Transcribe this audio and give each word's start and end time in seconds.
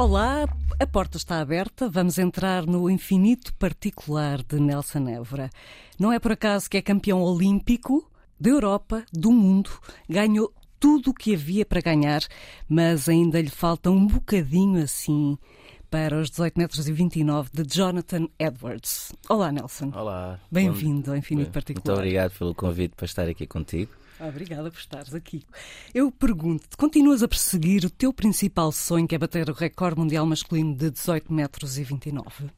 Olá, 0.00 0.48
a 0.78 0.86
porta 0.86 1.18
está 1.18 1.40
aberta. 1.40 1.86
Vamos 1.86 2.16
entrar 2.16 2.64
no 2.64 2.88
infinito 2.88 3.52
particular 3.56 4.42
de 4.42 4.58
Nelson 4.58 5.06
Évora. 5.06 5.50
Não 5.98 6.10
é 6.10 6.18
por 6.18 6.32
acaso 6.32 6.70
que 6.70 6.78
é 6.78 6.80
campeão 6.80 7.20
olímpico 7.20 8.10
da 8.40 8.48
Europa, 8.48 9.04
do 9.12 9.30
mundo, 9.30 9.68
ganhou 10.08 10.54
tudo 10.80 11.10
o 11.10 11.14
que 11.14 11.34
havia 11.34 11.66
para 11.66 11.82
ganhar, 11.82 12.22
mas 12.66 13.10
ainda 13.10 13.38
lhe 13.42 13.50
falta 13.50 13.90
um 13.90 14.06
bocadinho 14.06 14.82
assim 14.82 15.36
para 15.90 16.18
os 16.18 16.30
18 16.30 16.58
metros 16.58 16.88
e 16.88 16.92
29 16.92 17.50
de 17.52 17.62
Jonathan 17.62 18.26
Edwards. 18.38 19.12
Olá, 19.28 19.52
Nelson. 19.52 19.92
Olá. 19.94 20.40
Bem-vindo 20.50 21.10
ao 21.10 21.16
Infinito 21.18 21.50
Particular. 21.50 21.84
Muito 21.84 21.98
obrigado 21.98 22.38
pelo 22.38 22.54
convite 22.54 22.94
para 22.96 23.04
estar 23.04 23.28
aqui 23.28 23.46
contigo. 23.46 23.92
Obrigada 24.20 24.70
por 24.70 24.78
estares 24.78 25.14
aqui. 25.14 25.44
Eu 25.94 26.10
pergunto-te, 26.12 26.76
continuas 26.76 27.22
a 27.22 27.28
perseguir 27.28 27.84
o 27.84 27.90
teu 27.90 28.12
principal 28.12 28.70
sonho, 28.70 29.08
que 29.08 29.14
é 29.14 29.18
bater 29.18 29.48
o 29.48 29.52
recorde 29.54 29.98
mundial 29.98 30.26
masculino 30.26 30.74
de 30.74 30.90
18 30.90 31.32
metros 31.32 31.78
e 31.78 31.84
29? 31.84 32.50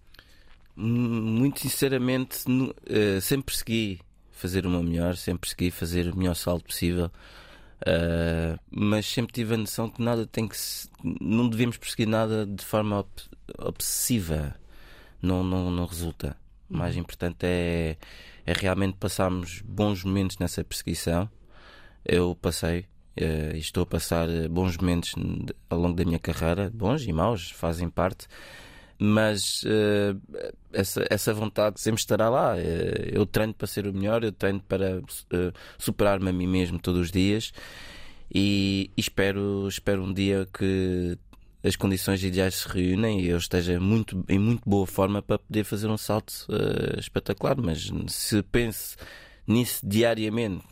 Muito 0.75 1.61
sinceramente, 1.61 2.45
eh, 2.87 3.21
sempre 3.21 3.47
persegui 3.47 4.01
fazer 4.33 4.67
o 4.67 4.71
meu 4.71 4.83
melhor, 4.83 5.17
sempre 5.17 5.43
persegui 5.43 5.71
fazer 5.71 6.13
o 6.13 6.17
melhor 6.17 6.35
salto 6.35 6.65
possível. 6.65 7.11
Uh, 7.83 8.57
mas 8.71 9.07
sempre 9.07 9.33
tive 9.33 9.55
a 9.55 9.57
noção 9.57 9.91
que 9.91 10.01
nada 10.01 10.25
tem 10.25 10.47
que 10.47 10.57
se, 10.57 10.89
não 11.21 11.49
devemos 11.49 11.77
perseguir 11.77 12.07
nada 12.07 12.47
de 12.47 12.65
forma 12.65 13.01
ob, 13.01 13.09
obsessiva 13.59 14.55
não, 15.21 15.43
não, 15.43 15.69
não 15.69 15.85
resulta 15.85 16.37
o 16.71 16.77
mais 16.77 16.95
uhum. 16.95 17.01
importante 17.01 17.39
é, 17.43 17.97
é 18.47 18.53
realmente 18.53 18.99
passarmos 19.01 19.63
bons 19.63 20.05
momentos 20.05 20.39
nessa 20.39 20.63
perseguição 20.63 21.29
eu 22.05 22.37
passei 22.41 22.81
uh, 22.81 23.55
e 23.55 23.59
estou 23.59 23.83
a 23.83 23.87
passar 23.87 24.27
bons 24.51 24.77
momentos 24.77 25.15
ao 25.69 25.79
longo 25.79 25.95
da 25.95 26.05
minha 26.05 26.19
carreira 26.19 26.71
bons 26.73 27.03
e 27.03 27.13
maus, 27.13 27.51
fazem 27.51 27.89
parte 27.89 28.27
mas 29.05 29.65
uh, 29.65 30.53
essa, 30.73 31.05
essa 31.11 31.35
vontade 31.35 31.81
sempre 31.81 32.01
estará 32.01 32.29
lá. 32.29 32.55
Eu 32.57 33.27
treino 33.27 33.53
para 33.53 33.67
ser 33.67 33.85
o 33.89 33.93
melhor, 33.93 34.23
eu 34.23 34.31
treino 34.31 34.61
para 34.61 35.03
superar-me 35.77 36.31
a 36.31 36.33
mim 36.33 36.47
mesmo 36.47 36.79
todos 36.79 37.01
os 37.01 37.11
dias 37.11 37.53
e, 38.33 38.91
e, 38.97 39.01
espero, 39.01 39.67
espero 39.67 40.05
um 40.05 40.13
dia 40.13 40.47
que 40.57 41.19
as 41.65 41.75
condições 41.75 42.23
ideais 42.23 42.55
se 42.55 42.69
reúnem 42.69 43.21
e 43.21 43.29
eu 43.29 43.39
esteja 43.39 43.81
muito, 43.81 44.25
em 44.29 44.39
muito 44.39 44.63
boa 44.65 44.87
forma 44.87 45.21
para 45.21 45.39
poder 45.39 45.65
fazer 45.65 45.89
um 45.89 45.99
salto 45.99 46.33
espetacular. 46.97 47.57
Mas 47.57 47.91
se 48.09 48.41
penso 48.45 48.97
nisso 49.47 49.81
diariamente, 49.85 50.65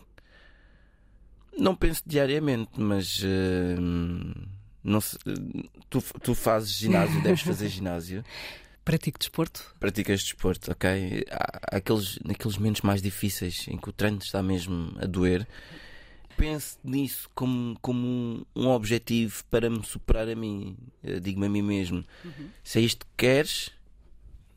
não 1.59 1.75
penso 1.75 2.03
diariamente, 2.06 2.70
mas 2.77 3.23
não 4.83 5.01
se, 5.01 5.17
tu, 5.89 6.03
tu 6.23 6.34
fazes 6.34 6.73
ginásio, 6.73 7.20
deves 7.23 7.43
fazer 7.43 7.69
ginásio. 7.69 8.25
Pratico 8.84 9.19
desporto? 9.19 9.75
Praticas 9.78 10.23
desporto, 10.23 10.73
ok. 10.73 11.25
Há 11.31 11.77
aqueles, 11.77 12.19
naqueles 12.25 12.56
momentos 12.56 12.81
mais 12.81 13.03
difíceis 13.03 13.67
em 13.69 13.77
que 13.77 13.89
o 13.89 13.93
treino 13.93 14.19
está 14.19 14.43
mesmo 14.43 14.97
a 14.98 15.06
doer. 15.06 15.47
Penso 16.37 16.78
nisso 16.83 17.28
como, 17.34 17.78
como 17.81 18.06
um, 18.06 18.45
um 18.56 18.69
objetivo 18.69 19.45
para 19.51 19.69
me 19.69 19.84
superar 19.84 20.28
a 20.28 20.34
mim. 20.34 20.77
Digo-me 21.23 21.47
a 21.47 21.51
mim 21.51 21.62
mesmo: 21.62 22.03
uhum. 22.25 22.48
se 22.65 22.78
é 22.78 22.83
isto 22.83 23.05
que 23.05 23.12
queres, 23.19 23.71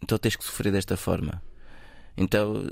então 0.01 0.17
tens 0.17 0.37
que 0.37 0.43
sofrer 0.45 0.71
desta 0.71 0.95
forma. 0.95 1.43
Então, 2.15 2.71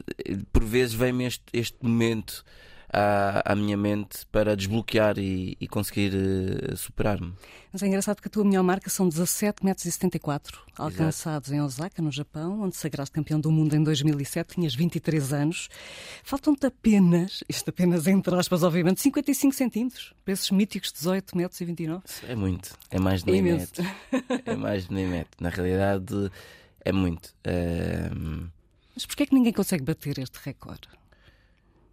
por 0.54 0.64
vezes, 0.64 0.94
vem-me 0.94 1.26
este, 1.26 1.44
este 1.52 1.78
momento 1.82 2.46
à, 2.92 3.54
à 3.54 3.56
minha 3.56 3.78
mente 3.78 4.26
para 4.32 4.56
desbloquear 4.56 5.18
e, 5.18 5.56
e 5.60 5.68
conseguir 5.68 6.14
uh, 6.14 6.76
superar-me. 6.76 7.34
Mas 7.72 7.82
é 7.82 7.88
engraçado 7.88 8.22
que 8.22 8.28
a 8.28 8.32
tua 8.32 8.44
melhor 8.44 8.64
marca 8.64 8.90
são 8.90 9.08
17,74 9.08 9.64
metros 9.64 10.60
alcançados 10.78 11.50
Exato. 11.50 11.54
em 11.54 11.62
Osaka, 11.62 12.02
no 12.02 12.12
Japão, 12.12 12.62
onde 12.62 12.76
sagraste 12.76 13.14
campeão 13.14 13.40
do 13.40 13.50
mundo 13.50 13.74
em 13.76 13.84
2007, 13.84 14.56
tinhas 14.56 14.76
23 14.76 15.32
anos. 15.32 15.70
Faltam-te 16.24 16.66
apenas, 16.66 17.44
isto 17.48 17.70
apenas 17.70 18.08
entre 18.08 18.36
aspas, 18.36 18.62
obviamente, 18.62 19.00
55 19.00 19.56
centímetros 19.56 20.14
para 20.26 20.34
esses 20.34 20.52
míticos 20.52 20.92
18 20.92 21.38
metros 21.38 21.62
e 21.62 21.66
29. 21.66 22.04
É 22.28 22.36
muito, 22.36 22.78
é 22.90 23.00
mais 23.00 23.24
de 23.24 23.30
é 23.30 23.42
meio 23.42 23.58
metro. 23.58 23.86
É 24.46 24.56
mais 24.56 24.88
de 24.88 24.94
meio 24.94 25.10
metro. 25.10 25.32
Na 25.40 25.50
realidade, 25.50 26.32
é 26.84 26.92
muito. 26.92 27.28
Uh... 27.48 28.50
Mas 28.94 29.06
porquê 29.06 29.24
é 29.24 29.26
que 29.26 29.34
ninguém 29.34 29.54
consegue 29.54 29.84
bater 29.84 30.20
este 30.20 30.38
recorde? 30.44 30.90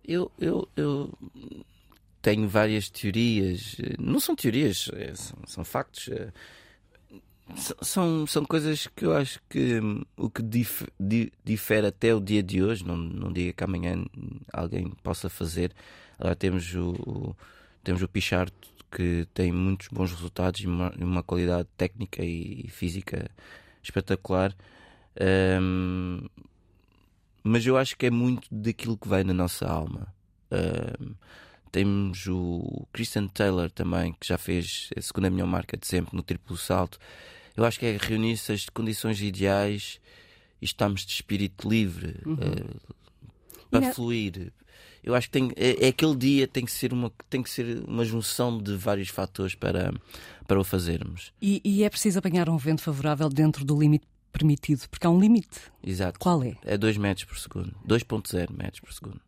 Eu, 0.08 0.32
eu, 0.38 0.66
eu 0.74 1.12
tenho 2.22 2.48
várias 2.48 2.88
teorias. 2.88 3.76
Não 3.98 4.18
são 4.18 4.34
teorias, 4.34 4.90
é, 4.94 5.14
são, 5.14 5.38
são 5.46 5.64
factos. 5.64 6.08
É, 6.08 6.32
são, 7.82 8.26
são 8.26 8.44
coisas 8.44 8.86
que 8.86 9.04
eu 9.04 9.14
acho 9.14 9.38
que 9.50 9.78
hum, 9.80 10.02
o 10.16 10.30
que 10.30 10.42
dif, 10.42 10.86
difere 11.44 11.86
até 11.86 12.14
o 12.14 12.20
dia 12.20 12.42
de 12.42 12.62
hoje, 12.62 12.84
não, 12.86 12.96
não 12.96 13.30
diga 13.30 13.52
que 13.52 13.64
amanhã 13.64 14.02
alguém 14.50 14.90
possa 15.02 15.28
fazer. 15.28 15.74
Agora 16.18 16.34
temos 16.34 16.74
o, 16.74 16.90
o 16.90 17.36
temos 17.84 18.02
o 18.02 18.08
Pichard 18.08 18.52
que 18.90 19.26
tem 19.34 19.52
muitos 19.52 19.88
bons 19.88 20.10
resultados 20.12 20.60
e 20.62 20.66
uma, 20.66 20.90
uma 20.98 21.22
qualidade 21.22 21.68
técnica 21.76 22.24
e 22.24 22.66
física 22.70 23.30
espetacular. 23.82 24.56
Um, 25.60 26.26
mas 27.48 27.66
eu 27.66 27.76
acho 27.76 27.96
que 27.96 28.06
é 28.06 28.10
muito 28.10 28.46
daquilo 28.50 28.96
que 28.96 29.08
vai 29.08 29.24
na 29.24 29.32
nossa 29.32 29.66
alma. 29.66 30.12
Uh, 30.52 31.14
temos 31.72 32.26
o 32.26 32.86
Christian 32.92 33.26
Taylor 33.28 33.70
também, 33.70 34.14
que 34.20 34.26
já 34.26 34.36
fez 34.36 34.90
a 34.96 35.00
segunda 35.00 35.30
melhor 35.30 35.46
marca 35.46 35.76
de 35.76 35.86
sempre 35.86 36.14
no 36.14 36.22
triplo 36.22 36.56
salto. 36.56 36.98
Eu 37.56 37.64
acho 37.64 37.78
que 37.78 37.86
é 37.86 37.96
reunir-se 37.96 38.52
as 38.52 38.68
condições 38.68 39.20
ideais 39.20 40.00
e 40.60 40.64
estamos 40.64 41.04
de 41.04 41.12
espírito 41.12 41.68
livre 41.68 42.16
uhum. 42.24 42.34
uh, 42.34 42.94
para 43.70 43.80
Não. 43.80 43.94
fluir. 43.94 44.52
Eu 45.02 45.14
acho 45.14 45.28
que 45.28 45.32
tem, 45.32 45.50
é, 45.56 45.86
é, 45.86 45.88
aquele 45.88 46.16
dia 46.16 46.46
tem 46.46 46.64
que 46.64 46.72
ser 46.72 46.92
uma 46.92 47.10
tem 47.30 47.42
que 47.42 47.48
ser 47.48 47.82
uma 47.86 48.04
junção 48.04 48.58
de 48.58 48.76
vários 48.76 49.08
fatores 49.08 49.54
para 49.54 49.92
para 50.46 50.60
o 50.60 50.64
fazermos. 50.64 51.32
E, 51.40 51.62
e 51.64 51.82
é 51.82 51.88
preciso 51.88 52.18
apanhar 52.18 52.48
um 52.48 52.58
vento 52.58 52.82
favorável 52.82 53.28
dentro 53.28 53.64
do 53.64 53.78
limite 53.78 54.06
permitido, 54.32 54.88
porque 54.88 55.06
há 55.06 55.10
um 55.10 55.20
limite. 55.20 55.60
Exato. 55.82 56.18
Qual 56.18 56.42
é? 56.42 56.56
É 56.64 56.76
2 56.76 56.96
metros 56.96 57.24
por 57.24 57.38
segundo. 57.38 57.74
2.0 57.86 58.50
metros 58.56 58.80
por 58.80 58.92
segundo. 58.92 59.20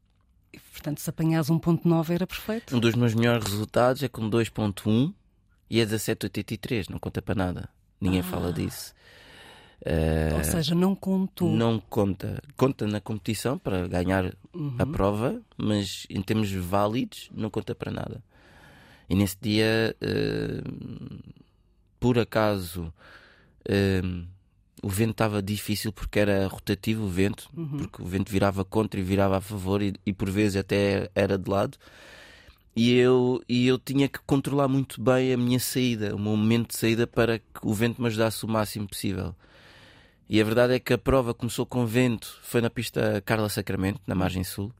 E, 0.52 0.58
portanto, 0.58 1.00
se 1.00 1.10
apanhas 1.10 1.48
1.9 1.48 2.10
era 2.10 2.26
perfeito. 2.26 2.76
Um 2.76 2.80
dos 2.80 2.94
meus 2.94 3.14
melhores 3.14 3.44
resultados 3.44 4.02
é 4.02 4.08
com 4.08 4.28
2.1 4.28 5.12
e 5.68 5.80
é 5.80 5.86
17.83, 5.86 6.90
não 6.90 6.98
conta 6.98 7.22
para 7.22 7.34
nada. 7.34 7.68
Ninguém 8.00 8.20
ah. 8.20 8.24
fala 8.24 8.52
disso. 8.52 8.92
Uh, 9.80 10.36
Ou 10.36 10.44
seja, 10.44 10.74
não 10.74 10.94
contou. 10.94 11.50
Não 11.50 11.80
conta. 11.80 12.42
Conta 12.56 12.86
na 12.86 13.00
competição 13.00 13.58
para 13.58 13.86
ganhar 13.88 14.34
uhum. 14.52 14.76
a 14.78 14.86
prova, 14.86 15.40
mas 15.56 16.06
em 16.10 16.20
termos 16.20 16.52
válidos, 16.52 17.30
não 17.32 17.48
conta 17.48 17.74
para 17.74 17.90
nada. 17.90 18.22
E 19.08 19.14
nesse 19.14 19.36
dia, 19.40 19.96
uh, 20.02 21.32
por 21.98 22.18
acaso, 22.18 22.92
uh, 23.68 24.26
o 24.82 24.88
vento 24.88 25.12
estava 25.12 25.42
difícil 25.42 25.92
porque 25.92 26.18
era 26.18 26.46
rotativo 26.46 27.04
o 27.04 27.08
vento, 27.08 27.48
uhum. 27.56 27.78
porque 27.78 28.02
o 28.02 28.06
vento 28.06 28.30
virava 28.30 28.64
contra 28.64 28.98
e 28.98 29.02
virava 29.02 29.36
a 29.38 29.40
favor 29.40 29.82
e, 29.82 29.94
e, 30.04 30.12
por 30.12 30.30
vezes 30.30 30.56
até 30.56 31.10
era 31.14 31.36
de 31.36 31.48
lado. 31.48 31.76
E 32.74 32.94
eu, 32.96 33.42
e 33.48 33.66
eu 33.66 33.78
tinha 33.78 34.08
que 34.08 34.20
controlar 34.20 34.68
muito 34.68 35.00
bem 35.02 35.32
a 35.32 35.36
minha 35.36 35.58
saída, 35.58 36.14
o 36.14 36.18
meu 36.18 36.36
momento 36.36 36.68
de 36.68 36.76
saída 36.76 37.06
para 37.06 37.38
que 37.38 37.44
o 37.62 37.74
vento 37.74 38.00
me 38.00 38.06
ajudasse 38.06 38.44
o 38.44 38.48
máximo 38.48 38.88
possível. 38.88 39.34
E 40.28 40.40
a 40.40 40.44
verdade 40.44 40.74
é 40.74 40.78
que 40.78 40.92
a 40.92 40.98
prova 40.98 41.34
começou 41.34 41.66
com 41.66 41.84
vento, 41.84 42.38
foi 42.42 42.60
na 42.60 42.70
pista 42.70 43.20
Carla 43.26 43.48
Sacramento, 43.48 44.00
na 44.06 44.14
margem 44.14 44.44
sul. 44.44 44.72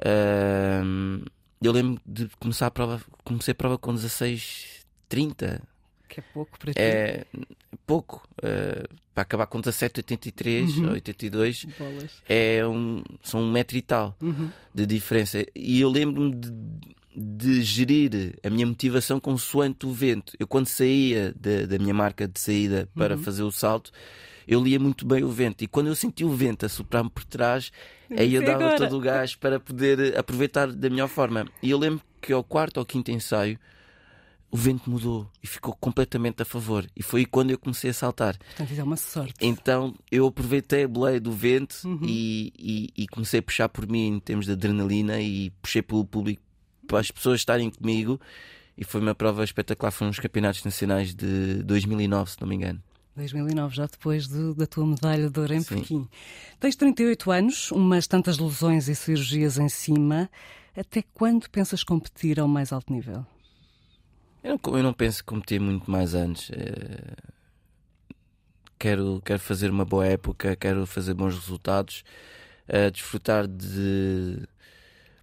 Uh, 0.00 1.22
eu 1.60 1.70
lembro 1.70 2.00
de 2.06 2.28
começar 2.40 2.66
a 2.66 2.70
prova, 2.70 3.00
comecei 3.22 3.52
a 3.52 3.54
prova 3.54 3.76
com 3.76 3.94
16:30 3.94 5.60
que 6.12 6.20
é 6.20 6.22
pouco 6.34 6.58
para 6.58 6.74
ti. 6.74 6.78
É 6.78 7.24
pouco. 7.86 8.22
Uh, 8.38 8.86
para 9.14 9.22
acabar 9.22 9.46
com 9.46 9.60
17, 9.60 10.00
83, 10.00 10.78
uhum. 10.78 10.92
82, 10.92 11.66
Bolas. 11.78 12.10
é 12.28 12.66
um, 12.66 13.02
são 13.22 13.40
um 13.40 13.50
metro 13.50 13.76
e 13.76 13.82
tal 13.82 14.16
uhum. 14.20 14.50
de 14.74 14.86
diferença. 14.86 15.44
E 15.54 15.80
eu 15.80 15.90
lembro-me 15.90 16.34
de, 16.34 16.50
de, 17.14 17.62
gerir 17.62 18.38
a 18.42 18.48
minha 18.48 18.66
motivação 18.66 19.20
consoante 19.20 19.86
o 19.86 19.92
vento. 19.92 20.34
Eu, 20.38 20.46
quando 20.46 20.66
saía 20.66 21.34
de, 21.38 21.66
da 21.66 21.78
minha 21.78 21.94
marca 21.94 22.26
de 22.26 22.38
saída 22.40 22.88
para 22.94 23.16
uhum. 23.16 23.22
fazer 23.22 23.42
o 23.42 23.50
salto, 23.50 23.90
eu 24.46 24.62
lia 24.62 24.78
muito 24.78 25.06
bem 25.06 25.22
o 25.24 25.28
vento. 25.28 25.62
E 25.62 25.66
quando 25.66 25.88
eu 25.88 25.94
senti 25.94 26.24
o 26.24 26.30
vento 26.30 26.64
a 26.64 26.68
soprar-me 26.68 27.10
por 27.10 27.24
trás, 27.24 27.70
aí 28.16 28.34
eu 28.34 28.42
dava 28.42 28.76
todo 28.76 28.96
o 28.96 29.00
gás 29.00 29.34
para 29.34 29.60
poder 29.60 30.18
aproveitar 30.18 30.72
da 30.72 30.90
melhor 30.90 31.08
forma. 31.08 31.46
E 31.62 31.70
eu 31.70 31.78
lembro 31.78 32.02
que 32.20 32.32
ao 32.32 32.42
quarto 32.42 32.78
ou 32.78 32.86
quinto 32.86 33.10
ensaio 33.10 33.58
o 34.52 34.56
vento 34.56 34.90
mudou 34.90 35.26
e 35.42 35.46
ficou 35.46 35.74
completamente 35.74 36.42
a 36.42 36.44
favor. 36.44 36.86
E 36.94 37.02
foi 37.02 37.24
quando 37.24 37.52
eu 37.52 37.58
comecei 37.58 37.88
a 37.88 37.94
saltar. 37.94 38.36
Portanto, 38.36 38.78
é 38.78 38.82
uma 38.82 38.98
sorte. 38.98 39.34
Então 39.40 39.94
eu 40.10 40.26
aproveitei 40.26 40.84
a 40.84 40.88
boleia 40.88 41.18
do 41.18 41.32
vento 41.32 41.74
uhum. 41.86 42.00
e, 42.02 42.52
e, 42.58 42.90
e, 42.94 43.08
comecei 43.08 43.40
a 43.40 43.42
puxar 43.42 43.70
por 43.70 43.88
mim 43.88 44.08
em 44.08 44.20
termos 44.20 44.44
de 44.44 44.52
adrenalina 44.52 45.18
e 45.18 45.48
puxei 45.62 45.80
pelo 45.80 46.04
público 46.04 46.42
para 46.86 47.00
as 47.00 47.10
pessoas 47.10 47.40
estarem 47.40 47.70
comigo 47.70 48.20
e 48.76 48.84
foi 48.84 49.00
uma 49.00 49.14
prova 49.14 49.42
espetacular. 49.42 49.90
Foram 49.90 50.10
os 50.10 50.18
campeonatos 50.18 50.62
nacionais 50.62 51.14
de 51.14 51.62
2009, 51.62 52.32
se 52.32 52.36
não 52.38 52.46
me 52.46 52.54
engano. 52.54 52.82
2009, 53.16 53.74
já 53.74 53.86
depois 53.86 54.28
de, 54.28 54.54
da 54.54 54.66
tua 54.66 54.86
medalha 54.86 55.30
de 55.30 55.40
ouro 55.40 55.54
em 55.54 55.62
Sim. 55.62 55.76
Pequim. 55.76 56.08
Tens 56.60 56.76
38 56.76 57.30
anos, 57.30 57.70
umas 57.72 58.06
tantas 58.06 58.38
lesões 58.38 58.86
e 58.88 58.94
cirurgias 58.94 59.56
em 59.56 59.70
cima. 59.70 60.28
Até 60.76 61.02
quando 61.14 61.48
pensas 61.48 61.82
competir 61.82 62.38
ao 62.38 62.48
mais 62.48 62.70
alto 62.70 62.92
nível? 62.92 63.26
Eu 64.42 64.58
não, 64.64 64.76
eu 64.76 64.82
não 64.82 64.92
penso 64.92 65.24
competir 65.24 65.60
muito 65.60 65.90
mais 65.90 66.14
anos. 66.14 66.50
É... 66.52 67.14
Quero, 68.78 69.22
quero 69.24 69.38
fazer 69.38 69.70
uma 69.70 69.84
boa 69.84 70.06
época, 70.06 70.56
quero 70.56 70.84
fazer 70.86 71.14
bons 71.14 71.34
resultados, 71.36 72.02
desfrutar 72.92 73.46
de. 73.46 74.38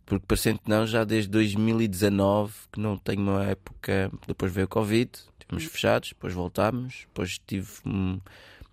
Porque 0.05 0.25
parecendo 0.25 0.59
que 0.59 0.69
não, 0.69 0.87
já 0.87 1.03
desde 1.03 1.29
2019 1.29 2.53
que 2.71 2.79
não 2.79 2.97
tenho 2.97 3.21
uma 3.21 3.43
época. 3.45 4.09
Depois 4.25 4.51
veio 4.53 4.65
o 4.65 4.69
Covid, 4.69 5.11
estivemos 5.13 5.65
hum. 5.65 5.69
fechados, 5.69 6.09
depois 6.09 6.33
voltámos, 6.33 7.05
depois 7.07 7.37
tive 7.45 7.69
um, 7.85 8.19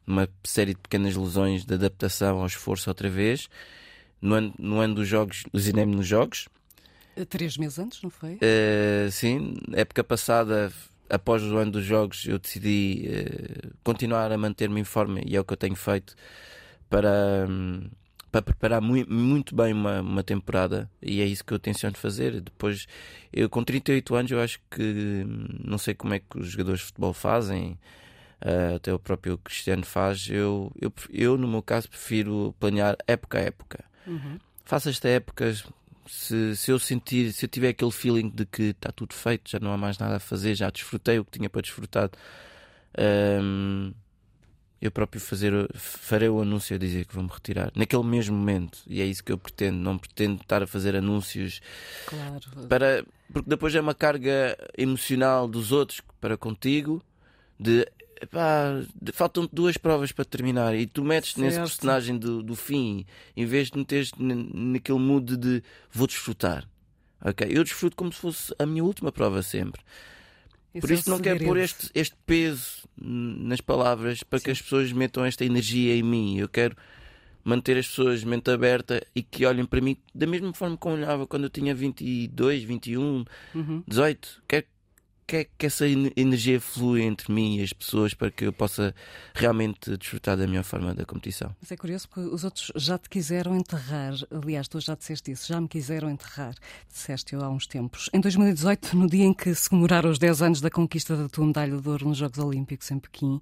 uma 0.06 0.28
série 0.44 0.74
de 0.74 0.80
pequenas 0.80 1.16
lesões 1.16 1.64
de 1.64 1.74
adaptação 1.74 2.38
ao 2.40 2.46
esforço 2.46 2.88
outra 2.88 3.10
vez. 3.10 3.48
No 4.20 4.34
ano, 4.34 4.54
no 4.58 4.80
ano 4.80 4.94
dos 4.94 5.08
jogos, 5.08 5.44
lesionei-me 5.52 5.94
nos 5.96 6.06
jogos, 6.06 6.48
Três 7.24 7.56
meses 7.56 7.78
antes, 7.78 8.02
não 8.02 8.10
foi? 8.10 8.34
Uh, 8.34 9.10
sim, 9.10 9.54
época 9.72 10.04
passada, 10.04 10.70
após 11.08 11.42
o 11.42 11.56
ano 11.56 11.72
dos 11.72 11.84
jogos, 11.84 12.26
eu 12.26 12.38
decidi 12.38 13.08
uh, 13.08 13.74
continuar 13.82 14.30
a 14.30 14.36
manter-me 14.36 14.80
em 14.80 14.84
forma 14.84 15.20
e 15.24 15.36
é 15.36 15.40
o 15.40 15.44
que 15.44 15.52
eu 15.52 15.56
tenho 15.56 15.76
feito 15.76 16.14
para, 16.90 17.46
um, 17.48 17.88
para 18.30 18.42
preparar 18.42 18.80
muito, 18.80 19.12
muito 19.12 19.54
bem 19.54 19.72
uma, 19.72 20.00
uma 20.00 20.22
temporada 20.22 20.90
e 21.00 21.20
é 21.20 21.24
isso 21.24 21.44
que 21.44 21.54
eu 21.54 21.58
tenciono 21.58 21.96
fazer. 21.96 22.40
Depois, 22.40 22.86
eu 23.32 23.48
com 23.48 23.64
38 23.64 24.14
anos, 24.14 24.30
eu 24.30 24.40
acho 24.40 24.60
que 24.70 25.24
não 25.64 25.78
sei 25.78 25.94
como 25.94 26.14
é 26.14 26.18
que 26.18 26.38
os 26.38 26.48
jogadores 26.48 26.80
de 26.80 26.86
futebol 26.86 27.12
fazem. 27.12 27.78
Uh, 28.38 28.76
até 28.76 28.92
o 28.92 28.98
próprio 28.98 29.38
Cristiano 29.38 29.84
faz. 29.84 30.28
Eu, 30.28 30.70
eu, 30.78 30.92
eu, 31.10 31.38
no 31.38 31.48
meu 31.48 31.62
caso, 31.62 31.88
prefiro 31.88 32.54
planear 32.60 32.94
época 33.06 33.38
a 33.38 33.40
época. 33.40 33.84
Uhum. 34.06 34.38
Faço 34.62 34.90
esta 34.90 35.08
época 35.08 35.54
se, 36.06 36.56
se 36.56 36.70
eu 36.70 36.78
sentir, 36.78 37.32
se 37.32 37.44
eu 37.44 37.48
tiver 37.48 37.68
aquele 37.70 37.90
feeling 37.90 38.28
de 38.28 38.46
que 38.46 38.62
está 38.64 38.90
tudo 38.92 39.14
feito, 39.14 39.50
já 39.50 39.58
não 39.58 39.72
há 39.72 39.76
mais 39.76 39.98
nada 39.98 40.16
a 40.16 40.20
fazer, 40.20 40.54
já 40.54 40.70
desfrutei 40.70 41.18
o 41.18 41.24
que 41.24 41.38
tinha 41.38 41.50
para 41.50 41.62
desfrutar, 41.62 42.10
um, 43.42 43.92
eu 44.80 44.90
próprio 44.90 45.20
fazer, 45.20 45.52
farei 45.74 46.28
o 46.28 46.40
anúncio 46.40 46.76
a 46.76 46.78
dizer 46.78 47.06
que 47.06 47.14
vou-me 47.14 47.30
retirar 47.30 47.72
naquele 47.74 48.04
mesmo 48.04 48.36
momento. 48.36 48.78
E 48.86 49.00
é 49.00 49.04
isso 49.04 49.24
que 49.24 49.32
eu 49.32 49.38
pretendo. 49.38 49.78
Não 49.78 49.96
pretendo 49.96 50.40
estar 50.42 50.62
a 50.62 50.66
fazer 50.66 50.94
anúncios 50.94 51.60
claro. 52.06 52.66
para 52.68 53.04
porque 53.32 53.48
depois 53.48 53.74
é 53.74 53.80
uma 53.80 53.94
carga 53.94 54.56
emocional 54.76 55.48
dos 55.48 55.72
outros 55.72 56.00
para 56.20 56.36
contigo 56.36 57.02
de 57.58 57.86
Epá, 58.20 58.82
faltam 59.12 59.46
duas 59.52 59.76
provas 59.76 60.10
para 60.10 60.24
terminar 60.24 60.74
e 60.74 60.86
tu 60.86 61.04
metes 61.04 61.32
certo. 61.32 61.44
nesse 61.44 61.58
personagem 61.58 62.16
do, 62.16 62.42
do 62.42 62.56
fim 62.56 63.04
em 63.36 63.44
vez 63.44 63.70
de 63.70 63.76
meteres 63.76 64.10
naquele 64.16 64.98
mood 64.98 65.36
de 65.36 65.62
vou 65.92 66.06
desfrutar. 66.06 66.66
Ok? 67.22 67.46
Eu 67.50 67.62
desfruto 67.62 67.94
como 67.94 68.12
se 68.12 68.18
fosse 68.18 68.54
a 68.58 68.64
minha 68.64 68.82
última 68.82 69.12
prova 69.12 69.42
sempre. 69.42 69.82
Por 70.80 70.90
isso 70.90 71.08
é 71.08 71.12
não 71.12 71.20
quero 71.20 71.44
pôr 71.44 71.58
este, 71.58 71.90
este 71.94 72.16
peso 72.26 72.88
nas 72.96 73.60
palavras 73.60 74.22
para 74.22 74.38
Sim. 74.38 74.44
que 74.46 74.50
as 74.50 74.62
pessoas 74.62 74.92
metam 74.92 75.24
esta 75.24 75.44
energia 75.44 75.94
em 75.94 76.02
mim. 76.02 76.38
Eu 76.38 76.48
quero 76.48 76.76
manter 77.44 77.78
as 77.78 77.86
pessoas 77.86 78.24
mente 78.24 78.50
aberta 78.50 79.04
e 79.14 79.22
que 79.22 79.46
olhem 79.46 79.64
para 79.64 79.80
mim 79.80 79.96
da 80.14 80.26
mesma 80.26 80.52
forma 80.52 80.76
como 80.76 80.96
olhava 80.96 81.26
quando 81.26 81.44
eu 81.44 81.50
tinha 81.50 81.74
22, 81.74 82.64
21, 82.64 83.24
uhum. 83.54 83.82
18. 83.86 84.42
Quero 84.48 84.66
que, 85.26 85.48
que 85.58 85.66
essa 85.66 85.86
energia 85.88 86.60
flui 86.60 87.02
entre 87.02 87.32
mim 87.32 87.58
e 87.58 87.62
as 87.62 87.72
pessoas 87.72 88.14
para 88.14 88.30
que 88.30 88.44
eu 88.46 88.52
possa 88.52 88.94
realmente 89.34 89.96
desfrutar 89.96 90.36
da 90.36 90.46
melhor 90.46 90.64
forma 90.64 90.94
da 90.94 91.04
competição. 91.04 91.54
Mas 91.60 91.72
é 91.72 91.76
curioso 91.76 92.08
porque 92.08 92.28
os 92.28 92.44
outros 92.44 92.70
já 92.76 92.96
te 92.96 93.08
quiseram 93.08 93.56
enterrar. 93.56 94.14
Aliás, 94.30 94.68
tu 94.68 94.80
já 94.80 94.94
disseste 94.94 95.32
isso, 95.32 95.48
já 95.48 95.60
me 95.60 95.68
quiseram 95.68 96.08
enterrar. 96.10 96.54
Disseste 96.88 97.34
eu 97.34 97.42
há 97.42 97.48
uns 97.48 97.66
tempos. 97.66 98.08
Em 98.12 98.20
2018, 98.20 98.96
no 98.96 99.08
dia 99.08 99.24
em 99.24 99.34
que 99.34 99.54
se 99.54 99.68
comemoraram 99.68 100.10
os 100.10 100.18
10 100.18 100.42
anos 100.42 100.60
da 100.60 100.70
conquista 100.70 101.16
da 101.16 101.28
tua 101.28 101.46
medalha 101.46 101.76
de 101.76 101.88
ouro 101.88 102.08
nos 102.08 102.18
Jogos 102.18 102.38
Olímpicos 102.38 102.90
em 102.90 102.98
Pequim, 102.98 103.40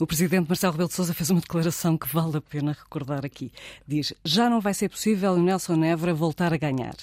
o 0.00 0.06
presidente 0.06 0.48
Marcelo 0.48 0.72
Rebelo 0.72 0.88
de 0.88 0.94
Sousa 0.94 1.14
fez 1.14 1.30
uma 1.30 1.40
declaração 1.40 1.96
que 1.96 2.08
vale 2.12 2.38
a 2.38 2.40
pena 2.40 2.72
recordar 2.72 3.24
aqui. 3.24 3.52
Diz: 3.86 4.14
Já 4.24 4.48
não 4.48 4.60
vai 4.60 4.74
ser 4.74 4.88
possível 4.88 5.32
o 5.32 5.42
Nelson 5.42 5.84
Évora 5.84 6.14
voltar 6.14 6.52
a 6.52 6.56
ganhar. 6.56 6.96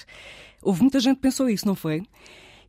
Houve 0.62 0.82
muita 0.82 1.00
gente 1.00 1.18
que 1.18 1.22
pensou 1.22 1.48
isso, 1.48 1.68
não 1.68 1.76
foi? 1.76 2.04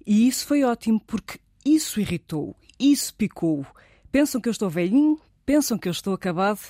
E 0.06 0.28
isso 0.28 0.46
foi 0.46 0.64
ótimo 0.64 1.00
porque 1.00 1.38
isso 1.74 2.00
irritou, 2.00 2.56
isso 2.78 3.14
picou. 3.14 3.66
Pensam 4.10 4.40
que 4.40 4.48
eu 4.48 4.52
estou 4.52 4.70
velhinho, 4.70 5.20
pensam 5.44 5.78
que 5.78 5.88
eu 5.88 5.92
estou 5.92 6.14
acabado. 6.14 6.60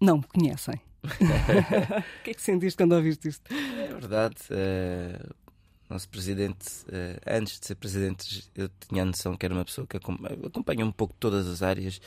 Não 0.00 0.18
me 0.18 0.24
conhecem. 0.24 0.80
o 1.02 2.22
que 2.24 2.30
é 2.30 2.34
que 2.34 2.42
sentiste 2.42 2.76
quando 2.76 2.92
ouviste 2.92 3.28
isto? 3.28 3.52
É 3.52 3.88
verdade. 3.88 4.36
Uh, 4.50 5.34
nosso 5.88 6.08
presidente, 6.08 6.66
uh, 6.86 7.20
antes 7.26 7.58
de 7.58 7.66
ser 7.66 7.74
presidente, 7.74 8.50
eu 8.54 8.70
tinha 8.88 9.02
a 9.02 9.06
noção 9.06 9.36
que 9.36 9.44
era 9.44 9.54
uma 9.54 9.64
pessoa 9.64 9.86
que 9.86 9.96
acompanha 9.96 10.84
um 10.84 10.92
pouco 10.92 11.14
todas 11.18 11.46
as 11.46 11.62
áreas. 11.62 12.00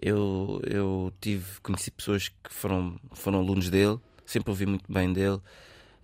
Eu, 0.00 0.60
eu 0.64 1.12
tive, 1.20 1.60
conheci 1.60 1.90
pessoas 1.90 2.28
que 2.28 2.52
foram, 2.52 2.98
foram 3.12 3.40
alunos 3.40 3.68
dele, 3.68 3.98
sempre 4.24 4.50
ouvi 4.50 4.64
muito 4.64 4.90
bem 4.90 5.12
dele. 5.12 5.40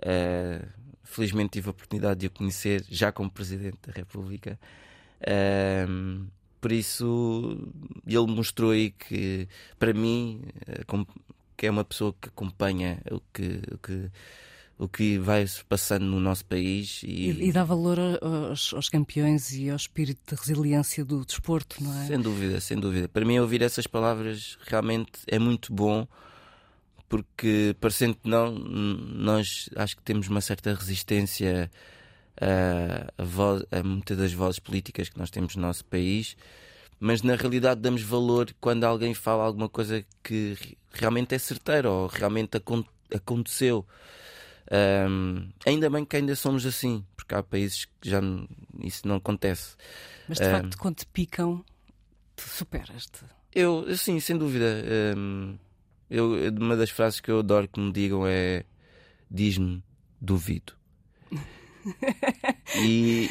Uh, 0.01 0.67
felizmente 1.05 1.51
tive 1.51 1.69
a 1.69 1.71
oportunidade 1.71 2.21
de 2.21 2.27
o 2.27 2.31
conhecer 2.31 2.85
já 2.89 3.13
como 3.13 3.31
presidente 3.31 3.79
da 3.87 3.93
República. 3.93 4.59
Um, 5.27 6.27
por 6.61 6.73
isso, 6.73 7.59
ele 8.07 8.27
mostrou 8.27 8.71
aí 8.71 8.91
que, 8.91 9.47
para 9.79 9.93
mim, 9.93 10.41
eh, 10.67 10.83
que 11.55 11.67
é 11.67 11.71
uma 11.71 11.85
pessoa 11.85 12.15
que 12.19 12.29
acompanha 12.29 13.03
o 13.11 13.21
que, 13.33 13.61
o 13.71 13.77
que, 13.77 14.11
o 14.79 14.89
que 14.89 15.19
vai 15.19 15.45
passando 15.69 16.07
no 16.07 16.19
nosso 16.19 16.47
país. 16.47 17.03
E, 17.03 17.31
e, 17.31 17.49
e 17.49 17.53
dá 17.53 17.65
valor 17.65 17.99
aos, 18.01 18.73
aos, 18.73 18.89
campeões 18.89 19.53
e 19.53 19.69
ao 19.69 19.77
espírito 19.77 20.21
de 20.27 20.41
resiliência 20.41 21.05
do 21.05 21.23
desporto, 21.23 21.85
não 21.85 22.03
é? 22.03 22.07
Sem 22.07 22.19
dúvida, 22.19 22.59
sem 22.63 22.81
dúvida. 22.81 23.09
Para 23.09 23.27
mim, 23.27 23.39
ouvir 23.39 23.61
essas 23.61 23.87
palavras 23.87 24.57
realmente 24.67 25.13
é 25.27 25.39
muito 25.39 25.71
bom. 25.71 26.09
Porque, 27.11 27.77
parecendo 27.79 28.15
que 28.15 28.27
não, 28.27 28.53
nós 28.53 29.69
acho 29.77 29.99
que 29.99 30.03
temos 30.03 30.29
uma 30.29 30.41
certa 30.41 30.73
resistência 30.75 31.71
a, 32.41 33.23
voz, 33.23 33.65
a 33.71 33.83
muitas 33.83 34.17
das 34.17 34.33
vozes 34.33 34.59
políticas 34.59 35.09
que 35.09 35.19
nós 35.19 35.31
temos 35.31 35.57
no 35.57 35.63
nosso 35.63 35.85
país, 35.85 36.37
mas 36.99 37.23
na 37.23 37.37
realidade 37.37 37.81
damos 37.81 38.03
valor 38.03 38.55
quando 38.61 38.85
alguém 38.85 39.15
fala 39.15 39.45
alguma 39.45 39.69
coisa 39.69 40.05
que 40.23 40.57
realmente 40.93 41.35
é 41.35 41.39
certeira 41.39 41.91
ou 41.91 42.07
realmente 42.07 42.61
aconteceu. 43.13 43.87
Um, 44.71 45.51
ainda 45.67 45.91
bem 45.91 46.05
que 46.05 46.17
ainda 46.17 46.35
somos 46.35 46.65
assim, 46.65 47.05
porque 47.15 47.35
há 47.35 47.43
países 47.43 47.85
que 48.01 48.09
já 48.09 48.21
isso 48.81 49.07
não 49.07 49.17
acontece. 49.17 49.77
Mas 50.29 50.39
de 50.39 50.47
um, 50.47 50.51
facto, 50.51 50.79
quando 50.79 50.97
te 50.97 51.07
picam, 51.07 51.65
tu 52.35 52.49
superas-te. 52.49 53.25
Eu, 53.55 53.95
sim, 53.97 54.19
sem 54.21 54.37
dúvida. 54.37 54.83
Um, 55.17 55.59
eu, 56.11 56.33
uma 56.59 56.77
das 56.77 56.91
frases 56.91 57.21
que 57.21 57.31
eu 57.31 57.41
adoro 57.41 57.69
que 57.69 57.79
me 57.79 57.93
digam 57.93 58.27
é: 58.27 58.65
diz-me, 59.31 59.83
duvido. 60.21 60.73
E. 62.77 63.31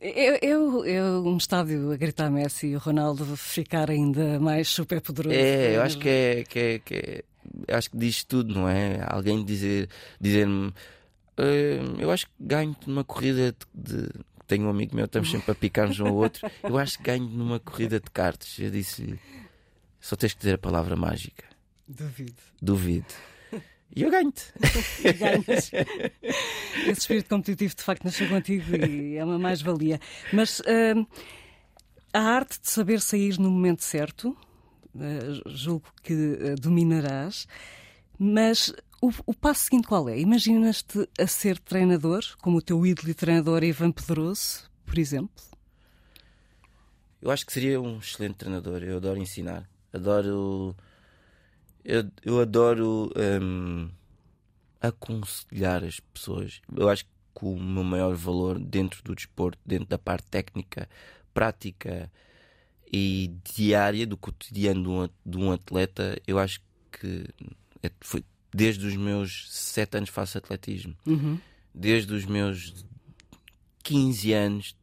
Eu, 0.00 0.38
eu, 0.40 0.84
eu, 0.84 1.26
um 1.26 1.36
estádio 1.36 1.90
a 1.90 1.96
gritar 1.96 2.30
Messi 2.30 2.68
e 2.68 2.76
o 2.76 2.78
Ronaldo 2.78 3.36
ficar 3.36 3.90
ainda 3.90 4.38
mais 4.38 4.68
super 4.68 5.00
poderoso. 5.00 5.36
É, 5.36 5.76
eu 5.76 5.82
acho 5.82 5.98
que 5.98 6.08
é, 6.08 6.44
que 6.44 6.58
é, 6.58 6.78
que 6.78 6.94
é 6.94 7.24
acho 7.76 7.90
que 7.90 7.96
diz 7.96 8.22
tudo, 8.22 8.54
não 8.54 8.68
é? 8.68 9.00
Alguém 9.06 9.44
dizer, 9.44 9.88
dizer-me, 10.20 10.68
uh, 10.68 11.98
eu 11.98 12.10
acho 12.12 12.26
que 12.26 12.32
ganho 12.38 12.76
numa 12.86 13.02
corrida 13.02 13.52
de, 13.74 14.02
de 14.02 14.08
tenho 14.46 14.66
um 14.66 14.70
amigo 14.70 14.94
meu, 14.94 15.04
estamos 15.04 15.30
sempre 15.30 15.50
a 15.50 15.54
picar-nos 15.54 16.00
um 16.00 16.06
ao 16.06 16.14
outro. 16.14 16.48
Eu 16.62 16.78
acho 16.78 16.96
que 16.98 17.04
ganho 17.04 17.28
numa 17.28 17.60
corrida 17.60 18.00
de 18.00 18.10
cartas. 18.10 18.56
Eu 18.58 18.70
disse 18.70 19.18
só 20.00 20.16
tens 20.16 20.32
que 20.32 20.40
dizer 20.40 20.54
a 20.54 20.58
palavra 20.58 20.96
mágica. 20.96 21.44
Duvido. 21.86 22.42
Duvido. 22.60 23.14
E 23.94 24.02
eu 24.02 24.10
ganho-te. 24.10 24.52
Ganhas. 25.18 25.70
Esse 26.86 27.00
espírito 27.00 27.28
competitivo 27.28 27.74
de 27.74 27.82
facto 27.82 28.04
nasceu 28.04 28.28
contigo 28.28 28.76
e 28.76 29.16
é 29.16 29.24
uma 29.24 29.38
mais-valia. 29.38 29.98
Mas 30.32 30.60
uh, 30.60 31.06
a 32.12 32.20
arte 32.20 32.60
de 32.60 32.70
saber 32.70 33.00
sair 33.00 33.38
no 33.38 33.50
momento 33.50 33.82
certo, 33.82 34.36
uh, 34.94 35.50
julgo 35.50 35.86
que 36.02 36.12
uh, 36.12 36.54
dominarás, 36.60 37.46
mas 38.18 38.72
o, 39.00 39.10
o, 39.26 39.34
passo 39.34 39.64
seguinte 39.64 39.86
qual 39.86 40.08
é? 40.08 40.18
Imaginas-te 40.18 41.08
a 41.18 41.26
ser 41.26 41.58
treinador, 41.58 42.22
como 42.42 42.58
o 42.58 42.62
teu 42.62 42.84
ídolo 42.84 43.10
e 43.10 43.14
treinador 43.14 43.62
Ivan 43.62 43.92
Pedroso, 43.92 44.68
por 44.84 44.98
exemplo? 44.98 45.44
Eu 47.20 47.30
acho 47.30 47.46
que 47.46 47.52
seria 47.52 47.80
um 47.80 47.98
excelente 47.98 48.36
treinador. 48.36 48.82
Eu 48.82 48.98
adoro 48.98 49.18
ensinar. 49.18 49.68
Adoro 49.92 50.76
eu, 51.84 52.04
eu 52.24 52.40
adoro 52.40 53.10
um, 53.42 53.88
aconselhar 54.80 55.84
as 55.84 56.00
pessoas. 56.00 56.60
Eu 56.74 56.88
acho 56.88 57.04
que 57.04 57.44
o 57.44 57.58
meu 57.58 57.84
maior 57.84 58.14
valor 58.14 58.58
dentro 58.58 59.02
do 59.02 59.14
desporto, 59.14 59.58
dentro 59.64 59.86
da 59.86 59.98
parte 59.98 60.26
técnica, 60.28 60.88
prática 61.32 62.10
e 62.92 63.32
diária 63.54 64.06
do 64.06 64.16
cotidiano 64.16 64.82
de 64.82 64.88
um, 64.88 65.08
de 65.24 65.38
um 65.38 65.52
atleta, 65.52 66.20
eu 66.26 66.38
acho 66.38 66.60
que 66.90 67.26
é, 67.82 67.90
foi 68.00 68.24
desde 68.52 68.86
os 68.86 68.96
meus 68.96 69.46
7 69.50 69.98
anos 69.98 70.10
faço 70.10 70.38
atletismo. 70.38 70.94
Uhum. 71.06 71.38
Desde 71.74 72.12
os 72.12 72.24
meus 72.24 72.84
15 73.84 74.32
anos, 74.32 74.76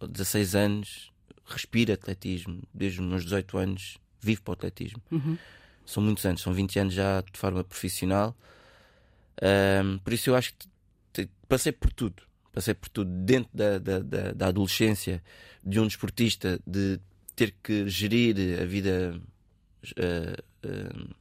ou 0.00 0.08
16 0.08 0.54
anos, 0.54 1.12
respiro 1.46 1.92
atletismo. 1.92 2.62
Desde 2.72 3.00
os 3.00 3.06
meus 3.06 3.24
18 3.24 3.58
anos, 3.58 3.98
vivo 4.20 4.42
para 4.42 4.52
o 4.52 4.54
atletismo. 4.54 5.02
Uhum. 5.10 5.38
São 5.86 6.02
muitos 6.02 6.24
anos, 6.24 6.40
são 6.40 6.52
20 6.52 6.78
anos 6.78 6.94
já 6.94 7.20
de 7.20 7.38
forma 7.38 7.62
profissional. 7.62 8.36
Um, 9.42 9.98
por 9.98 10.12
isso 10.12 10.30
eu 10.30 10.36
acho 10.36 10.54
que 10.54 11.28
passei 11.48 11.72
por 11.72 11.92
tudo. 11.92 12.22
Passei 12.52 12.74
por 12.74 12.88
tudo 12.88 13.10
dentro 13.10 13.50
da, 13.52 13.78
da, 13.78 13.98
da, 13.98 14.32
da 14.32 14.46
adolescência 14.48 15.22
de 15.62 15.80
um 15.80 15.86
desportista, 15.86 16.60
de 16.66 17.00
ter 17.34 17.54
que 17.62 17.88
gerir 17.88 18.60
a 18.60 18.64
vida 18.64 19.20
uh, 19.98 20.68
uh, 20.68 21.14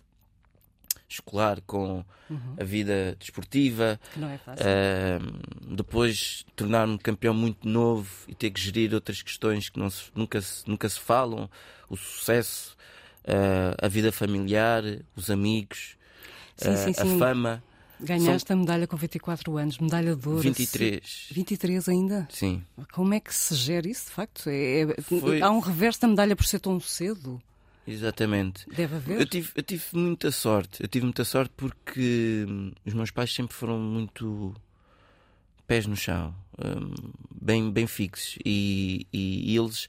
escolar 1.10 1.62
com 1.62 2.06
uhum. 2.30 2.56
a 2.60 2.64
vida 2.64 3.16
desportiva. 3.20 4.00
Não 4.16 4.30
é 4.30 4.38
fácil. 4.38 4.66
Uh, 4.66 5.76
depois 5.76 6.46
tornar-me 6.56 6.98
campeão 6.98 7.34
muito 7.34 7.68
novo 7.68 8.10
e 8.28 8.36
ter 8.36 8.52
que 8.52 8.60
gerir 8.60 8.94
outras 8.94 9.22
questões 9.22 9.70
que 9.70 9.80
não 9.80 9.90
se, 9.90 10.12
nunca, 10.16 10.42
se, 10.42 10.68
nunca 10.68 10.90
se 10.90 11.00
falam, 11.00 11.50
o 11.90 11.96
sucesso, 11.96 12.76
a 13.82 13.88
vida 13.88 14.12
familiar, 14.12 14.84
os 15.16 15.30
amigos, 15.30 15.98
sim, 16.58 16.76
sim, 16.76 16.92
a 16.98 17.06
sim. 17.06 17.20
fama. 17.20 17.64
Ganhaste 18.00 18.48
São... 18.48 18.58
a 18.58 18.60
medalha 18.60 18.86
com 18.86 18.98
24 18.98 19.58
anos, 19.58 19.78
medalha 19.78 20.16
de 20.16 20.28
ouro. 20.28 20.42
23. 20.42 21.30
23 21.32 21.90
ainda? 21.90 22.28
Sim. 22.30 22.64
Como 22.92 23.14
é 23.14 23.20
que 23.20 23.34
se 23.34 23.56
gera 23.56 23.88
isso, 23.88 24.08
de 24.08 24.12
facto? 24.12 24.50
É, 24.50 24.82
é... 24.82 25.02
Foi... 25.02 25.42
Há 25.42 25.50
um 25.50 25.60
reverso 25.60 26.02
da 26.02 26.08
medalha 26.08 26.36
por 26.36 26.46
ser 26.46 26.60
tão 26.60 26.80
cedo? 26.80 27.42
Exatamente. 27.88 28.66
Deve 28.70 28.96
haver. 28.96 29.20
Eu 29.20 29.26
tive, 29.26 29.52
eu 29.56 29.64
tive 29.64 29.84
muita 29.94 30.32
sorte. 30.32 30.82
Eu 30.82 30.88
tive 30.88 31.06
muita 31.06 31.24
sorte 31.24 31.54
porque 31.56 32.46
hum, 32.48 32.72
os 32.86 32.94
meus 32.94 33.12
pais 33.12 33.34
sempre 33.34 33.56
foram 33.56 33.78
muito 33.78 34.54
pés 35.68 35.86
no 35.86 35.96
chão, 35.96 36.34
hum, 36.60 36.94
bem, 37.42 37.72
bem 37.72 37.88
fixos. 37.88 38.38
E, 38.46 39.08
e, 39.12 39.52
e 39.52 39.58
eles. 39.58 39.88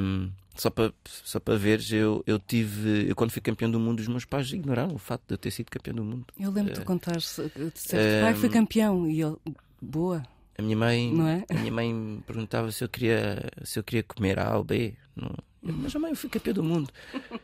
Hum, 0.00 0.30
só 0.54 0.70
para 0.70 0.92
só 1.04 1.40
para 1.40 1.56
veres, 1.56 1.90
eu, 1.90 2.22
eu 2.26 2.38
tive. 2.38 3.08
Eu, 3.08 3.16
quando 3.16 3.30
fui 3.30 3.42
campeão 3.42 3.70
do 3.70 3.80
mundo, 3.80 4.00
os 4.00 4.08
meus 4.08 4.24
pais 4.24 4.52
ignoraram 4.52 4.94
o 4.94 4.98
facto 4.98 5.26
de 5.26 5.34
eu 5.34 5.38
ter 5.38 5.50
sido 5.50 5.70
campeão 5.70 5.94
do 5.96 6.04
mundo. 6.04 6.26
Eu 6.38 6.50
lembro-te 6.50 6.78
de 6.78 6.84
contar 6.84 7.16
disseste, 7.16 8.22
pai, 8.22 8.34
fui 8.34 8.48
campeão. 8.48 9.08
E 9.08 9.20
ele, 9.20 9.36
boa. 9.80 10.22
A 10.56 10.62
minha 10.62 10.76
mãe, 10.76 11.12
é? 11.28 11.52
a 11.52 11.58
minha 11.58 11.72
mãe 11.72 12.22
perguntava 12.24 12.70
se 12.70 12.84
eu 12.84 12.88
queria, 12.88 13.50
se 13.64 13.78
eu 13.78 13.82
queria 13.82 14.04
comer 14.04 14.38
A 14.38 14.56
ou 14.56 14.62
B. 14.62 14.94
Não, 15.16 15.34
eu, 15.64 15.74
mas 15.74 15.92
mãe, 15.94 16.10
eu 16.10 16.16
fui 16.16 16.30
campeão 16.30 16.54
do 16.54 16.62
mundo. 16.62 16.90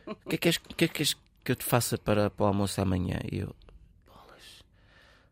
O 0.05 0.29
que 0.29 0.35
é 0.35 0.37
que 0.37 0.47
és, 0.47 0.57
que, 0.57 0.85
é 0.85 0.87
que, 0.87 1.01
és 1.01 1.13
que 1.43 1.51
eu 1.51 1.55
te 1.55 1.65
faça 1.65 1.97
para, 1.97 2.29
para 2.29 2.43
o 2.45 2.47
almoço 2.47 2.79
amanhã? 2.79 3.19
E 3.29 3.39
eu, 3.39 3.53
bolas. 4.07 4.63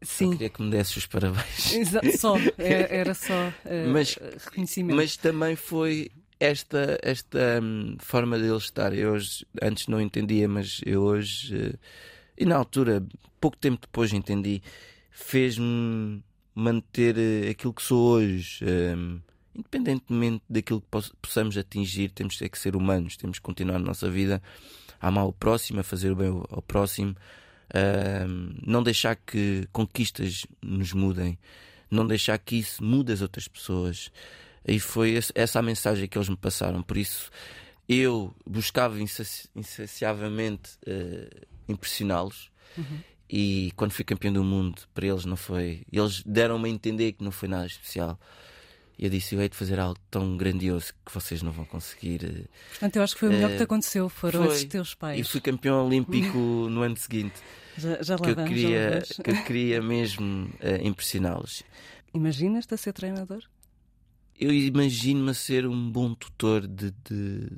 Sim. 0.02 0.26
Só 0.26 0.32
queria 0.32 0.50
que 0.50 0.62
me 0.62 0.70
desses 0.70 0.98
os 0.98 1.06
parabéns. 1.06 1.72
Exato, 1.72 2.18
só, 2.18 2.36
era 2.58 3.14
só 3.14 3.48
uh, 3.48 3.88
mas, 3.94 4.20
reconhecimento. 4.44 4.98
Mas 4.98 5.16
também 5.16 5.56
foi 5.56 6.12
esta, 6.40 6.98
esta 7.02 7.60
hum, 7.62 7.98
forma 8.00 8.40
deles 8.40 8.64
estar. 8.64 8.94
Eu 8.94 9.12
hoje, 9.14 9.46
antes 9.62 9.88
não 9.88 10.00
entendia, 10.00 10.48
mas 10.48 10.82
eu 10.86 11.04
hoje, 11.04 11.56
uh, 11.56 11.80
e 12.38 12.46
na 12.46 12.56
altura, 12.56 13.06
pouco 13.42 13.58
tempo 13.58 13.82
depois 13.82 14.14
entendi, 14.14 14.62
fez-me 15.12 16.24
manter 16.56 17.16
uh, 17.18 17.52
aquilo 17.52 17.74
que 17.74 17.84
sou 17.84 18.16
hoje. 18.16 18.64
Um, 18.64 19.20
independentemente 19.56 20.44
daquilo 20.50 20.80
que 20.80 20.88
possamos 21.22 21.58
atingir, 21.58 22.12
temos 22.12 22.38
que 22.38 22.58
ser 22.58 22.76
humanos, 22.76 23.18
temos 23.18 23.40
que 23.40 23.44
continuar 23.44 23.76
a 23.76 23.80
nossa 23.80 24.10
vida 24.10 24.42
a 25.02 25.08
amar 25.08 25.26
o 25.26 25.34
próximo, 25.34 25.80
a 25.80 25.84
fazer 25.84 26.12
o 26.12 26.16
bem 26.16 26.28
ao 26.28 26.62
próximo, 26.62 27.12
uh, 27.12 28.56
não 28.66 28.82
deixar 28.82 29.16
que 29.16 29.68
conquistas 29.72 30.46
nos 30.62 30.94
mudem, 30.94 31.38
não 31.92 32.08
deixar 32.08 32.38
que 32.38 32.58
isso 32.58 32.84
mude 32.84 33.12
as 33.12 33.22
outras 33.22 33.48
pessoas. 33.48 34.12
E 34.68 34.80
foi 34.80 35.20
essa 35.36 35.60
a 35.60 35.62
mensagem 35.62 36.08
que 36.08 36.18
eles 36.18 36.30
me 36.30 36.38
passaram. 36.38 36.82
Por 36.82 36.98
isso, 36.98 37.30
eu 37.88 38.34
buscava 38.46 38.98
insaciavelmente 39.56 40.78
uh, 40.88 41.48
impressioná-los. 41.68 42.52
Uhum. 42.78 43.00
E 43.30 43.72
quando 43.76 43.92
fui 43.92 44.04
campeão 44.04 44.34
do 44.34 44.44
mundo, 44.44 44.82
para 44.94 45.08
eles 45.08 45.26
não 45.26 45.36
foi. 45.36 45.84
Eles 45.92 46.24
deram-me 46.24 46.68
a 46.70 46.72
entender 46.72 47.14
que 47.14 47.24
não 47.24 47.32
foi 47.32 47.48
nada 47.48 47.66
especial. 47.66 48.20
E 48.98 49.06
eu 49.06 49.10
disse: 49.10 49.34
Eu 49.34 49.42
hei 49.42 49.48
de 49.48 49.56
fazer 49.56 49.80
algo 49.80 49.98
tão 50.12 50.36
grandioso 50.36 50.94
que 51.06 51.14
vocês 51.14 51.42
não 51.42 51.52
vão 51.52 51.64
conseguir. 51.64 52.24
eh, 52.26 52.48
Portanto, 52.72 52.96
eu 52.98 53.04
acho 53.04 53.14
que 53.14 53.20
foi 53.22 53.30
o 53.30 53.32
melhor 53.32 53.48
uh, 53.48 53.52
que 53.52 53.58
te 53.58 53.64
aconteceu. 53.64 54.10
Foram 54.10 54.44
foi. 54.44 54.56
esses 54.56 54.66
teus 54.66 54.94
pais. 54.94 55.20
E 55.20 55.24
fui 55.24 55.40
campeão 55.40 55.86
olímpico 55.86 56.38
no 56.70 56.82
ano 56.82 56.98
seguinte. 56.98 57.36
Já, 57.78 58.02
já 58.02 58.16
lá 58.16 58.22
Que 58.22 58.30
eu 58.32 58.36
vamos, 58.36 58.50
queria, 58.50 59.04
que 59.24 59.32
eu 59.32 59.44
queria 59.46 59.82
mesmo 59.82 60.46
uh, 60.48 60.86
impressioná-los. 60.88 61.64
Imaginas-te 62.14 62.74
a 62.74 62.78
ser 62.78 62.92
treinador? 62.92 63.44
Eu 64.40 64.54
imagino-me 64.54 65.32
a 65.32 65.34
ser 65.34 65.68
um 65.68 65.92
bom 65.92 66.14
tutor, 66.16 66.66
de, 66.66 66.92
de 67.04 67.52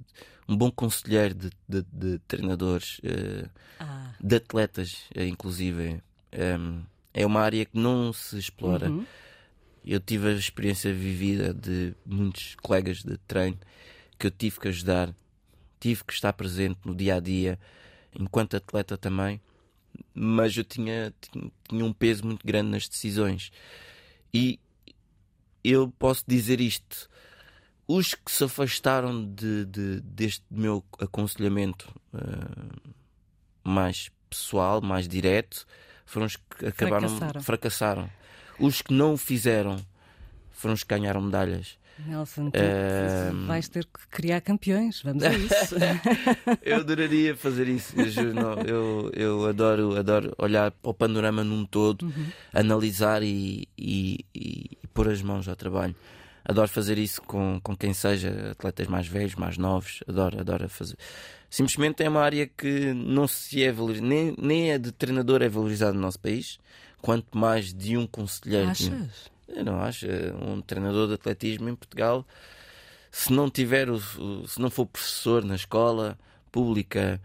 um 0.49 0.57
bom 0.57 0.71
conselheiro 0.71 1.35
de, 1.35 1.49
de, 1.69 1.85
de 1.93 2.19
treinadores, 2.27 2.97
uh, 2.99 3.47
Ah, 3.79 4.13
de 4.19 4.35
atletas, 4.35 5.05
uh, 5.15 5.21
inclusive. 5.21 6.01
Um, 6.33 6.81
é 7.13 7.25
uma 7.25 7.41
área 7.41 7.65
que 7.65 7.77
não 7.77 8.11
se 8.11 8.37
explora. 8.39 8.89
uhum. 8.89 9.05
Eu 9.85 9.99
tive 9.99 10.29
a 10.29 10.31
experiência 10.33 10.93
vivida 10.93 11.53
de 11.53 11.93
muitos 12.05 12.55
colegas 12.55 13.03
de 13.03 13.17
treino 13.27 13.57
que 14.17 14.27
eu 14.27 14.31
tive 14.31 14.59
que 14.59 14.67
ajudar, 14.67 15.13
tive 15.79 16.03
que 16.03 16.13
estar 16.13 16.31
presente 16.33 16.79
no 16.85 16.95
dia 16.95 17.15
a 17.15 17.19
dia, 17.19 17.59
enquanto 18.17 18.55
atleta 18.55 18.97
também, 18.97 19.41
mas 20.13 20.55
eu 20.55 20.63
tinha, 20.63 21.13
tinha, 21.19 21.51
tinha 21.67 21.85
um 21.85 21.91
peso 21.93 22.25
muito 22.25 22.45
grande 22.45 22.69
nas 22.69 22.87
decisões. 22.87 23.51
E 24.33 24.59
eu 25.63 25.91
posso 25.99 26.23
dizer 26.27 26.59
isto: 26.61 27.09
os 27.87 28.13
que 28.13 28.31
se 28.31 28.43
afastaram 28.43 29.25
de, 29.25 29.65
de- 29.65 29.99
deste 30.01 30.43
meu 30.49 30.83
aconselhamento 30.99 31.93
eh, 32.13 32.79
mais 33.63 34.09
pessoal, 34.29 34.81
mais 34.81 35.07
direto, 35.07 35.65
foram 36.05 36.25
os 36.25 36.35
que 36.35 36.65
acabaram 36.67 37.09
Fracassaram. 37.09 37.41
fracassaram. 37.41 38.09
Os 38.59 38.81
que 38.81 38.93
não 38.93 39.13
o 39.13 39.17
fizeram 39.17 39.77
foram 40.51 40.73
os 40.73 40.83
que 40.83 40.89
ganharam 40.93 41.21
medalhas. 41.21 41.77
Nelson, 42.05 42.49
tu 42.49 42.57
Ehm. 42.59 43.45
vais 43.45 43.67
ter 43.67 43.85
que 43.85 44.07
criar 44.09 44.41
campeões. 44.41 45.01
Vamos 45.03 45.23
a 45.23 45.33
isso. 45.33 45.75
Eu 46.63 46.77
adoraria 46.77 47.35
fazer 47.35 47.67
isso. 47.67 47.93
Eu, 47.99 48.09
juro, 48.09 48.33
não, 48.33 48.53
eu, 48.61 49.11
eu 49.13 49.45
adoro, 49.45 49.95
adoro 49.97 50.33
olhar 50.37 50.71
para 50.71 50.89
o 50.89 50.93
panorama 50.93 51.43
num 51.43 51.65
todo, 51.65 52.03
Uhum. 52.05 52.27
analisar 52.53 53.21
e, 53.21 53.67
e- 53.77 54.25
e 54.33 54.77
pôr 54.93 55.09
as 55.09 55.21
mãos 55.21 55.47
ao 55.47 55.55
trabalho. 55.55 55.95
Adoro 56.43 56.67
fazer 56.67 56.97
isso 56.97 57.21
com, 57.21 57.59
com 57.61 57.75
quem 57.77 57.93
seja, 57.93 58.51
atletas 58.51 58.87
mais 58.87 59.07
velhos, 59.07 59.35
mais 59.35 59.57
novos. 59.57 59.99
Adoro, 60.07 60.39
adoro 60.39 60.67
fazer. 60.69 60.95
Simplesmente 61.49 62.01
é 62.03 62.09
uma 62.09 62.21
área 62.21 62.47
que 62.47 62.93
não 62.93 63.27
se 63.27 63.63
é 63.63 63.71
valorizada, 63.71 64.07
nem, 64.07 64.33
nem 64.37 64.71
a 64.73 64.77
de 64.77 64.91
treinador 64.91 65.41
é 65.41 65.49
valorizada 65.49 65.93
no 65.93 65.99
nosso 65.99 66.19
país, 66.19 66.57
quanto 67.01 67.37
mais 67.37 67.73
de 67.73 67.95
um 67.97 68.07
conselheiro. 68.07 68.69
Achas? 68.69 69.29
eu 69.49 69.65
não 69.65 69.81
acho. 69.81 70.05
eh, 70.07 70.33
Um 70.41 70.61
treinador 70.61 71.07
de 71.09 71.13
atletismo 71.15 71.67
em 71.69 71.75
Portugal, 71.75 72.25
se 73.11 73.31
não 73.33 73.49
tiver, 73.49 73.89
o- 73.89 73.99
se 74.47 74.59
não 74.59 74.69
for 74.69 74.85
professor 74.85 75.43
na 75.43 75.55
escola 75.55 76.17
pública, 76.51 77.21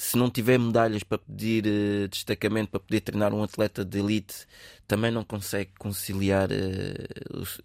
se 0.00 0.16
não 0.16 0.30
tiver 0.30 0.58
medalhas 0.58 1.02
para 1.02 1.18
pedir 1.18 1.66
eh, 1.66 2.06
destacamento 2.08 2.70
para 2.70 2.78
poder 2.80 3.00
treinar 3.00 3.34
um 3.34 3.42
atleta 3.42 3.84
de 3.84 3.98
elite, 3.98 4.46
também 4.86 5.10
não 5.10 5.24
consegue 5.24 5.72
conciliar 5.76 6.48
os- 7.34 7.60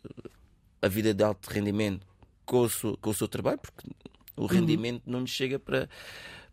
a 0.82 0.88
vida 0.88 1.14
de 1.14 1.24
alto 1.24 1.48
rendimento 1.50 2.06
com 2.44 2.62
o 2.62 2.70
seu, 2.70 2.98
com 2.98 3.12
o 3.12 3.14
seu 3.14 3.28
trabalho, 3.28 3.60
porque 3.60 3.88
o 4.36 4.48
rendimento 4.48 5.04
não 5.06 5.22
lhe 5.22 5.28
chega 5.28 5.60
para, 5.60 5.88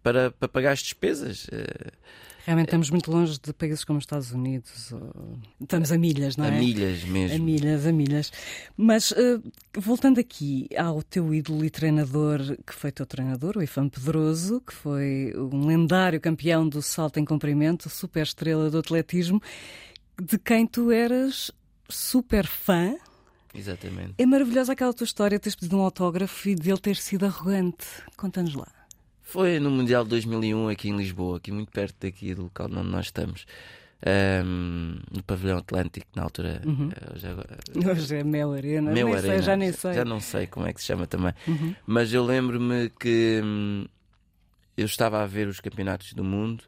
para, 0.02 0.30
para 0.30 0.48
pagar 0.48 0.72
as 0.72 0.80
despesas. 0.80 1.46
Eh, 1.52 1.90
Realmente 2.46 2.68
estamos 2.68 2.88
muito 2.90 3.10
longe 3.12 3.38
de 3.38 3.52
países 3.52 3.84
como 3.84 3.98
os 3.98 4.02
Estados 4.02 4.32
Unidos. 4.32 4.90
ou- 4.92 5.38
Estamos 5.60 5.92
a 5.92 5.98
milhas, 5.98 6.36
não 6.38 6.46
a 6.46 6.48
é? 6.48 6.58
milhas 6.58 7.02
A 7.04 7.06
mesmo. 7.06 7.44
milhas, 7.44 7.86
a 7.86 7.92
milhas. 7.92 8.32
Mas 8.76 9.12
eh, 9.12 9.38
voltando 9.78 10.18
aqui 10.18 10.66
ao 10.76 11.02
teu 11.02 11.34
ídolo 11.34 11.64
e 11.64 11.70
treinador, 11.70 12.40
que 12.66 12.74
foi 12.74 12.90
teu 12.90 13.04
treinador, 13.04 13.56
o 13.58 13.62
Ifan 13.62 13.88
Pedroso, 13.88 14.62
que 14.62 14.72
foi 14.72 15.32
um 15.36 15.66
lendário 15.66 16.18
campeão 16.20 16.66
do 16.66 16.80
salto 16.80 17.18
em 17.20 17.24
comprimento, 17.26 17.90
super 17.90 18.22
estrela 18.22 18.70
do 18.70 18.78
atletismo, 18.78 19.40
de 20.20 20.38
quem 20.38 20.66
tu 20.66 20.90
eras 20.90 21.50
super 21.88 22.46
fã. 22.46 22.94
Exatamente. 23.54 24.14
É 24.16 24.24
maravilhosa 24.24 24.72
aquela 24.72 24.94
tua 24.94 25.04
história, 25.04 25.38
teres 25.38 25.54
pedido 25.56 25.76
um 25.76 25.82
autógrafo 25.82 26.48
e 26.48 26.54
dele 26.54 26.78
ter 26.78 26.96
sido 26.96 27.26
arrogante. 27.26 27.84
Conta-nos 28.16 28.54
lá. 28.54 28.66
Foi 29.30 29.58
no 29.60 29.70
Mundial 29.70 30.04
de 30.04 30.10
2001 30.10 30.68
aqui 30.68 30.88
em 30.88 30.96
Lisboa, 30.96 31.36
aqui 31.38 31.52
muito 31.52 31.70
perto 31.70 31.94
daqui 32.00 32.34
do 32.34 32.42
local 32.44 32.68
onde 32.70 32.88
nós 32.88 33.06
estamos. 33.06 33.46
um, 34.44 34.96
no 35.12 35.22
pavilhão 35.22 35.58
Atlântico, 35.58 36.06
na 36.16 36.22
altura. 36.22 36.62
Uhum. 36.64 36.88
Uh, 36.88 37.18
já 37.18 37.30
agora- 37.32 37.58
Hoje 37.92 38.16
é 38.16 38.24
Mel 38.24 38.52
Arena. 38.54 38.90
Meu 38.92 39.06
nem 39.08 39.14
Arena, 39.16 39.34
sei, 39.34 39.42
já 39.42 39.56
nem 39.56 39.72
sei. 39.72 39.92
já 39.94 40.04
não 40.04 40.20
sei 40.20 40.46
como 40.46 40.66
é 40.66 40.72
que 40.72 40.80
se 40.80 40.86
chama 40.86 41.06
também. 41.06 41.32
Uhum. 41.46 41.74
Mas 41.86 42.12
eu 42.12 42.24
lembro-me 42.24 42.88
que 42.98 43.40
hum, 43.44 43.84
eu 44.76 44.86
estava 44.86 45.22
a 45.22 45.26
ver 45.26 45.48
os 45.48 45.60
campeonatos 45.60 46.14
do 46.14 46.24
mundo 46.24 46.64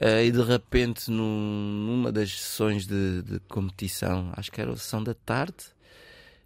eh, 0.00 0.26
e 0.26 0.32
de 0.32 0.42
repente, 0.42 1.08
num- 1.10 1.86
numa 1.86 2.10
das 2.10 2.30
sessões 2.32 2.84
de, 2.86 3.22
de 3.22 3.38
competição, 3.48 4.32
acho 4.36 4.50
que 4.50 4.60
era 4.60 4.72
a 4.72 4.76
sessão 4.76 5.04
da 5.04 5.14
tarde, 5.14 5.54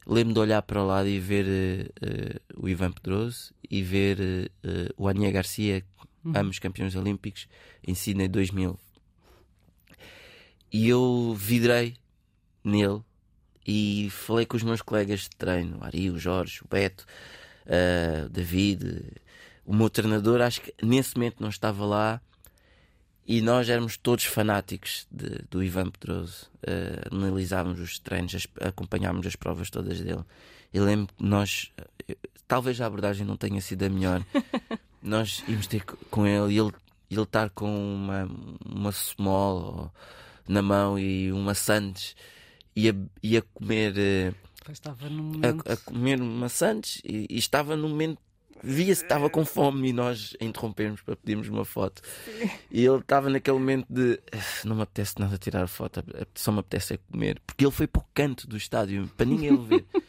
lembro-me 0.06 0.34
de 0.34 0.40
olhar 0.40 0.62
para 0.62 0.82
o 0.82 0.86
lado 0.86 1.08
e 1.08 1.18
ver 1.18 1.92
eh, 2.00 2.40
o 2.56 2.68
Ivan 2.68 2.92
Pedroso 2.92 3.52
e 3.70 3.82
ver 3.82 4.20
eh, 4.20 4.88
o 4.96 5.08
Ania 5.08 5.30
Garcia, 5.30 5.84
Uhum. 6.24 6.32
ambos 6.36 6.58
campeões 6.58 6.96
olímpicos, 6.96 7.46
em 7.86 7.94
Sydney 7.94 8.28
2000. 8.28 8.78
E 10.72 10.88
eu 10.88 11.34
vidrei 11.38 11.96
nele 12.64 13.02
e 13.66 14.08
falei 14.10 14.46
com 14.46 14.56
os 14.56 14.62
meus 14.62 14.80
colegas 14.82 15.20
de 15.20 15.30
treino, 15.30 15.78
o 15.80 15.84
Ari, 15.84 16.10
o 16.10 16.18
Jorge, 16.18 16.60
o 16.64 16.68
Beto, 16.68 17.04
o 18.24 18.28
David, 18.30 19.02
o 19.66 19.74
meu 19.74 19.88
treinador, 19.90 20.40
acho 20.40 20.62
que 20.62 20.74
nesse 20.82 21.14
momento 21.14 21.40
não 21.40 21.48
estava 21.50 21.84
lá 21.84 22.20
e 23.26 23.40
nós 23.40 23.68
éramos 23.68 23.96
todos 23.96 24.24
fanáticos 24.24 25.06
de- 25.10 25.42
do 25.50 25.62
Ivan 25.62 25.90
Pedroso. 25.90 26.50
Eh, 26.62 27.02
analisávamos 27.10 27.80
os 27.80 27.98
treinos, 27.98 28.34
as- 28.34 28.46
acompanhámos 28.60 29.26
as 29.26 29.36
provas 29.36 29.70
todas 29.70 30.00
dele. 30.00 30.24
E 30.72 30.80
lembro 30.80 31.14
que 31.14 31.24
nós, 31.24 31.70
eh, 32.08 32.16
talvez 32.46 32.80
a 32.80 32.86
abordagem 32.86 33.26
não 33.26 33.36
tenha 33.36 33.60
sido 33.60 33.82
a 33.84 33.88
melhor, 33.88 34.24
nós 35.02 35.42
íamos 35.48 35.66
ter 35.66 35.84
co- 35.84 35.96
com 36.10 36.26
ele 36.26 36.54
e 36.54 36.58
ele, 36.58 36.72
ele 37.10 37.22
estar 37.22 37.48
com 37.50 37.94
uma, 37.94 38.28
uma 38.64 38.92
small 38.92 39.92
na 40.48 40.60
mão 40.60 40.98
e 40.98 41.32
uma 41.32 41.54
Santos 41.54 42.14
e 42.76 42.90
a, 42.90 42.94
e 43.22 43.36
a 43.36 43.42
comer. 43.42 44.34
num 45.10 45.22
momento. 45.22 45.64
a, 45.68 45.72
a 45.74 45.76
comer 45.76 46.18
maçãs 46.18 47.00
e, 47.04 47.26
e 47.30 47.38
estava 47.38 47.76
no 47.76 47.88
momento. 47.88 48.18
Via-se 48.64 49.00
que 49.02 49.06
estava 49.06 49.28
com 49.28 49.44
fome 49.44 49.90
e 49.90 49.92
nós 49.92 50.34
interrompemos 50.40 51.00
para 51.02 51.14
pedirmos 51.16 51.48
uma 51.48 51.64
foto. 51.64 52.02
E 52.70 52.84
ele 52.84 52.98
estava 52.98 53.28
naquele 53.28 53.58
momento 53.58 53.86
de 53.88 54.18
"Ah, 54.32 54.38
não 54.64 54.76
me 54.76 54.82
apetece 54.82 55.14
nada 55.18 55.36
tirar 55.38 55.66
foto, 55.68 56.02
só 56.34 56.50
me 56.50 56.60
apetece 56.60 56.94
é 56.94 56.98
comer. 57.10 57.40
Porque 57.46 57.64
ele 57.64 57.72
foi 57.72 57.86
para 57.86 58.00
o 58.00 58.04
canto 58.14 58.46
do 58.48 58.56
estádio 58.56 59.10
para 59.16 59.26
ninguém 59.26 59.52
o 59.52 59.62
ver. 59.62 59.84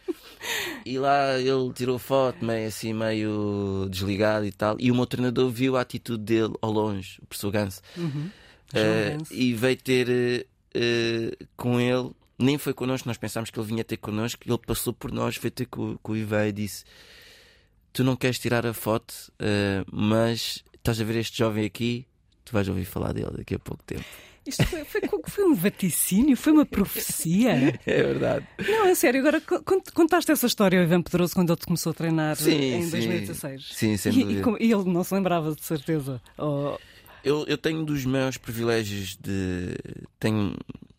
E 0.85 1.00
lá 1.00 1.39
ele 1.39 1.74
tirou 1.74 1.97
foto, 1.97 2.45
meio 2.45 2.67
assim, 2.67 2.93
meio 2.93 3.88
desligado 3.89 4.45
e 4.45 4.51
tal. 4.51 4.77
E 4.79 4.91
o 4.91 4.95
meu 4.95 5.07
treinador 5.07 5.50
viu 5.50 5.75
a 5.75 5.81
atitude 5.81 6.24
dele 6.24 6.53
ao 6.62 6.71
longe, 6.71 7.17
o 7.24 7.25
professor 7.25 7.50
Ganso. 7.51 7.81
Uhum. 7.97 8.29
Ganso. 8.71 9.33
e 9.33 9.53
veio 9.53 9.77
ter 9.77 10.47
eh, 10.74 11.35
com 11.55 11.79
ele, 11.79 12.12
nem 12.38 12.57
foi 12.57 12.74
connosco, 12.74 13.07
nós 13.07 13.17
pensámos 13.17 13.50
que 13.50 13.57
ele 13.59 13.67
vinha 13.67 13.83
ter 13.83 13.97
connosco, 13.97 14.43
ele 14.45 14.57
passou 14.59 14.93
por 14.93 15.12
nós, 15.12 15.38
veio 15.38 15.51
ter 15.51 15.65
com, 15.65 15.97
com 15.97 16.12
o 16.12 16.17
Ivan 16.17 16.47
e 16.47 16.51
disse: 16.51 16.83
Tu 17.96 18.04
não 18.04 18.16
queres 18.18 18.38
tirar 18.38 18.66
a 18.66 18.74
foto, 18.74 19.14
eh, 19.40 19.86
mas 19.90 20.62
estás 20.75 21.00
a 21.00 21.04
ver 21.06 21.16
este 21.16 21.38
jovem 21.38 21.64
aqui, 21.66 22.06
tu 22.44 22.52
vais 22.52 22.68
ouvir 22.68 22.84
falar 22.84 23.14
dele 23.14 23.32
daqui 23.38 23.56
a 23.56 23.60
pouco 23.60 23.82
tempo. 23.84 24.04
Isto 24.46 24.66
foi, 24.68 24.84
foi, 24.84 25.02
foi 25.28 25.44
um 25.46 25.56
vaticínio, 25.56 26.36
foi 26.36 26.52
uma 26.52 26.66
profecia. 26.66 27.54
É 27.88 28.04
verdade. 28.04 28.46
Não, 28.68 28.86
é 28.86 28.94
sério, 28.94 29.22
agora 29.22 29.40
con- 29.40 29.64
con- 29.64 29.82
contaste 29.94 30.30
essa 30.30 30.46
história 30.46 30.78
ao 30.78 30.84
Ivan 30.86 31.02
Pedroso 31.02 31.34
quando 31.34 31.52
ele 31.52 31.60
te 31.60 31.66
começou 31.66 31.92
a 31.92 31.94
treinar 31.94 32.36
Sim, 32.36 32.52
em 32.75 32.84
sim. 32.84 32.90
2016. 32.92 33.70
Sim, 33.74 33.96
sem 33.98 34.12
e, 34.14 34.24
dúvida. 34.24 34.58
e 34.60 34.68
e 34.68 34.72
ele 34.74 34.84
não 34.92 35.04
se 35.04 35.14
lembrava 35.14 35.56
de 35.56 35.64
certeza. 35.64 36.22
Oh, 36.38 36.77
Eu, 37.24 37.46
eu 37.48 37.58
tenho 37.58 37.84
dos 37.86 38.05
meus 38.05 38.36
privilégios 38.38 39.16
de. 39.16 39.74
Tenho, 40.20 40.53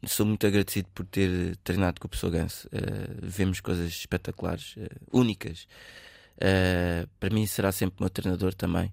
sou 0.07 0.25
muito 0.27 0.45
agradecido 0.47 0.89
por 0.95 1.05
ter 1.05 1.57
treinado 1.59 2.01
com 2.01 2.07
o 2.07 2.09
professor 2.09 2.31
Ganso. 2.31 2.67
Eh, 2.73 2.81
vemos 3.23 3.61
coisas 3.61 3.91
espetaculares, 3.93 4.75
eh, 4.79 4.89
únicas. 5.13 5.69
Eh, 6.38 7.07
para 7.18 7.31
mim 7.35 7.46
será 7.46 7.72
sempre 7.72 7.99
o 7.99 8.03
meu 8.03 8.11
treinador 8.11 8.55
também. 8.55 8.92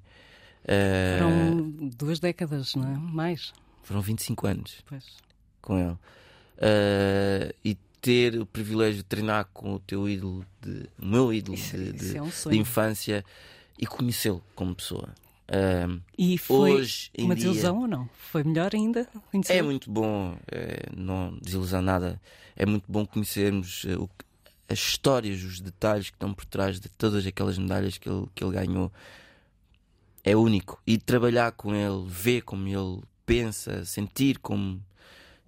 Eh, 0.65 1.17
foram 1.19 1.89
duas 1.97 2.19
décadas, 2.19 2.73
não 2.75 2.87
é? 2.87 2.97
Mais. 2.97 3.51
foram 3.83 4.01
25 4.01 4.47
anos 4.47 4.77
Pois. 4.87 5.05
com 5.61 5.77
ele. 5.77 5.97
Eh, 6.57 7.53
e 7.65 7.75
ter 7.99 8.39
o 8.39 8.45
privilégio 8.45 8.97
de 8.97 9.03
treinar 9.03 9.45
com 9.53 9.73
o 9.75 9.79
teu 9.79 10.07
ídolo, 10.07 10.45
de, 10.61 10.89
o 11.01 11.05
meu 11.05 11.33
ídolo 11.33 11.57
Isso, 11.57 11.75
de, 11.77 11.91
de- 11.93 12.05
isso 12.05 12.17
é 12.17 12.21
um 12.21 12.51
de 12.51 12.57
infância 12.59 13.25
e 13.77 13.85
conhecê-lo 13.85 14.41
como 14.55 14.73
pessoa. 14.75 15.09
Eh, 15.47 15.87
E 16.17 16.37
foi 16.37 16.71
hoje 16.71 17.09
uma 17.17 17.35
dia, 17.35 17.45
desilusão 17.47 17.81
ou 17.81 17.87
não? 17.87 18.09
Foi 18.31 18.43
melhor 18.43 18.71
ainda? 18.73 19.07
É 19.49 19.61
muito 19.61 19.91
bom, 19.91 20.37
é, 20.49 20.85
não 20.95 21.37
desilusão 21.41 21.81
nada. 21.81 22.19
É 22.55 22.65
muito 22.65 22.85
bom 22.89 23.05
conhecermos 23.05 23.83
o 23.99 24.07
que- 24.07 24.25
as 24.69 24.79
histórias, 24.79 25.43
os 25.43 25.59
detalhes 25.59 26.09
que 26.09 26.15
estão 26.15 26.33
por 26.33 26.45
trás 26.45 26.79
de 26.79 26.89
todas 26.89 27.25
aquelas 27.25 27.57
medalhas 27.57 27.97
que 27.97 28.09
ele, 28.09 28.25
que 28.33 28.43
ele 28.43 28.53
ganhou. 28.53 28.91
É 30.23 30.35
único. 30.35 30.81
E 30.87 30.97
trabalhar 30.97 31.51
com 31.51 31.75
ele, 31.75 32.05
ver 32.07 32.41
como 32.41 32.67
ele 32.67 33.01
pensa, 33.25 33.83
sentir 33.85 34.39
como 34.39 34.81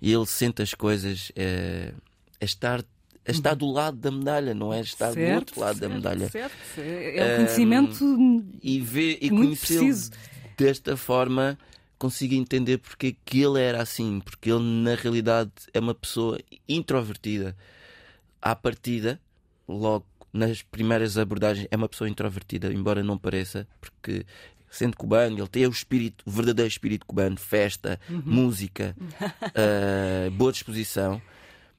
ele 0.01 0.25
sente 0.25 0.62
as 0.62 0.73
coisas, 0.73 1.32
é, 1.36 1.93
é 2.39 2.45
estar, 2.45 2.82
é 3.23 3.32
estar 3.32 3.56
do 3.56 3.65
lado 3.71 3.97
da 3.97 4.12
medalha, 4.12 4.54
não 4.54 4.73
é 4.73 4.82
estar 4.82 5.12
do 5.12 5.13
Certo, 5.15 5.39
outro 5.39 5.60
lado 5.62 5.80
da 5.80 5.88
certo, 5.88 5.95
medalha. 5.95 6.30
certo. 6.30 6.56
É 6.78 7.17
é 7.17 7.23
Ahm, 7.23 7.32
um 7.34 7.36
conhecimento. 7.38 8.43
E 8.62 8.82
ver 8.82 9.17
e 9.21 9.30
conhecê-lo 9.30 9.86
desta 10.58 10.97
forma 10.97 11.58
consigo 11.97 12.34
entender 12.36 12.78
porque 12.80 13.15
que 13.25 13.41
ele 13.41 13.62
era 13.62 13.82
assim, 13.82 14.19
porque 14.19 14.51
ele 14.51 14.60
na 14.84 14.95
realidade 14.95 15.51
é 15.73 15.80
uma 15.80 15.95
pessoa 15.95 16.38
introvertida. 16.67 17.56
À 18.45 18.55
partida, 18.55 19.19
logo 19.67 20.05
nas 20.31 20.62
primeiras 20.62 21.17
abordagens, 21.17 21.67
é 21.71 21.75
uma 21.75 21.89
pessoa 21.89 22.08
introvertida, 22.08 22.71
embora 22.71 23.01
não 23.03 23.17
pareça, 23.17 23.67
porque 23.81 24.23
sendo 24.69 24.95
cubano, 24.95 25.39
ele 25.39 25.47
tem 25.47 25.65
o 25.65 25.71
espírito, 25.71 26.23
o 26.27 26.29
verdadeiro 26.29 26.69
espírito 26.69 27.08
cubano, 27.08 27.38
festa, 27.38 27.99
música, 28.08 28.95
ah, 29.19 30.29
boa 30.38 30.51
disposição, 30.51 31.19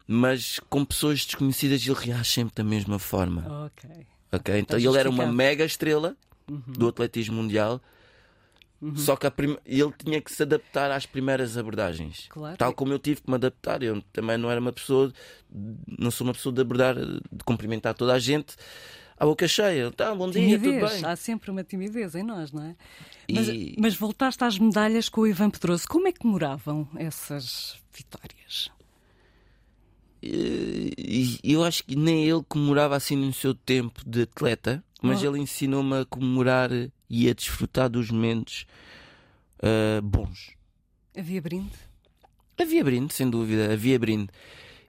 mas 0.08 0.58
com 0.68 0.84
pessoas 0.84 1.24
desconhecidas 1.24 1.86
ele 1.86 1.94
reage 1.94 2.32
sempre 2.32 2.54
da 2.56 2.64
mesma 2.64 2.98
forma. 2.98 3.66
Ok. 3.66 3.90
Ok, 4.32 4.58
então 4.58 4.76
Está 4.76 4.90
ele 4.90 4.98
era 4.98 5.08
uma 5.08 5.26
mega 5.26 5.64
estrela 5.64 6.16
do 6.48 6.88
atletismo 6.88 7.36
mundial, 7.36 7.80
só 8.94 9.16
que 9.16 9.26
a 9.26 9.30
prim- 9.30 9.56
ele 9.64 9.92
tinha 10.04 10.20
que 10.20 10.30
se 10.32 10.42
adaptar 10.42 10.90
às 10.90 11.06
primeiras 11.06 11.56
abordagens. 11.56 12.26
Claro. 12.28 12.56
Tal 12.56 12.74
como 12.74 12.92
eu 12.92 12.98
tive 12.98 13.22
que 13.22 13.28
me 13.30 13.36
adaptar. 13.36 13.82
Eu 13.82 14.02
também 14.12 14.36
não 14.36 14.50
era 14.50 14.60
uma 14.60 14.72
pessoa, 14.72 15.12
não 15.98 16.10
sou 16.10 16.26
uma 16.26 16.32
pessoa 16.34 16.52
de 16.54 16.60
abordar, 16.60 16.94
de 16.96 17.44
cumprimentar 17.44 17.94
toda 17.94 18.12
a 18.12 18.18
gente 18.18 18.54
à 19.18 19.24
boca 19.24 19.48
cheia. 19.48 19.90
Tá, 19.90 20.14
bom 20.14 20.30
dia, 20.30 20.58
tudo 20.58 20.70
bem. 20.72 21.04
Há 21.04 21.16
sempre 21.16 21.50
uma 21.50 21.64
timidez 21.64 22.14
em 22.14 22.22
nós, 22.22 22.52
não 22.52 22.62
é? 22.62 22.76
Mas, 23.32 23.48
E- 23.48 23.74
mas 23.78 23.94
voltaste 23.96 24.44
às 24.44 24.58
medalhas 24.58 25.08
com 25.08 25.22
o 25.22 25.26
Ivan 25.26 25.48
Pedroso. 25.50 25.88
Como 25.88 26.06
é 26.06 26.12
que 26.12 26.26
moravam 26.26 26.86
essas 26.96 27.76
vitórias? 27.92 28.70
Eu 31.42 31.62
acho 31.64 31.84
que 31.84 31.94
nem 31.96 32.24
ele 32.28 32.42
comemorava 32.48 32.96
assim 32.96 33.16
no 33.16 33.32
seu 33.32 33.54
tempo 33.54 34.02
de 34.06 34.22
atleta, 34.22 34.82
mas 35.02 35.22
Oh. 35.22 35.26
ele 35.26 35.38
ensinou-me 35.40 36.00
a 36.00 36.04
comemorar 36.04 36.70
e 37.08 37.28
a 37.28 37.34
desfrutar 37.34 37.88
dos 37.88 38.10
momentos 38.10 38.66
ah, 39.62 40.00
bons. 40.02 40.52
Havia 41.16 41.40
brinde? 41.40 41.72
Havia 42.60 42.84
brinde, 42.84 43.12
sem 43.12 43.28
dúvida, 43.28 43.72
havia 43.72 43.98
brinde. 43.98 44.28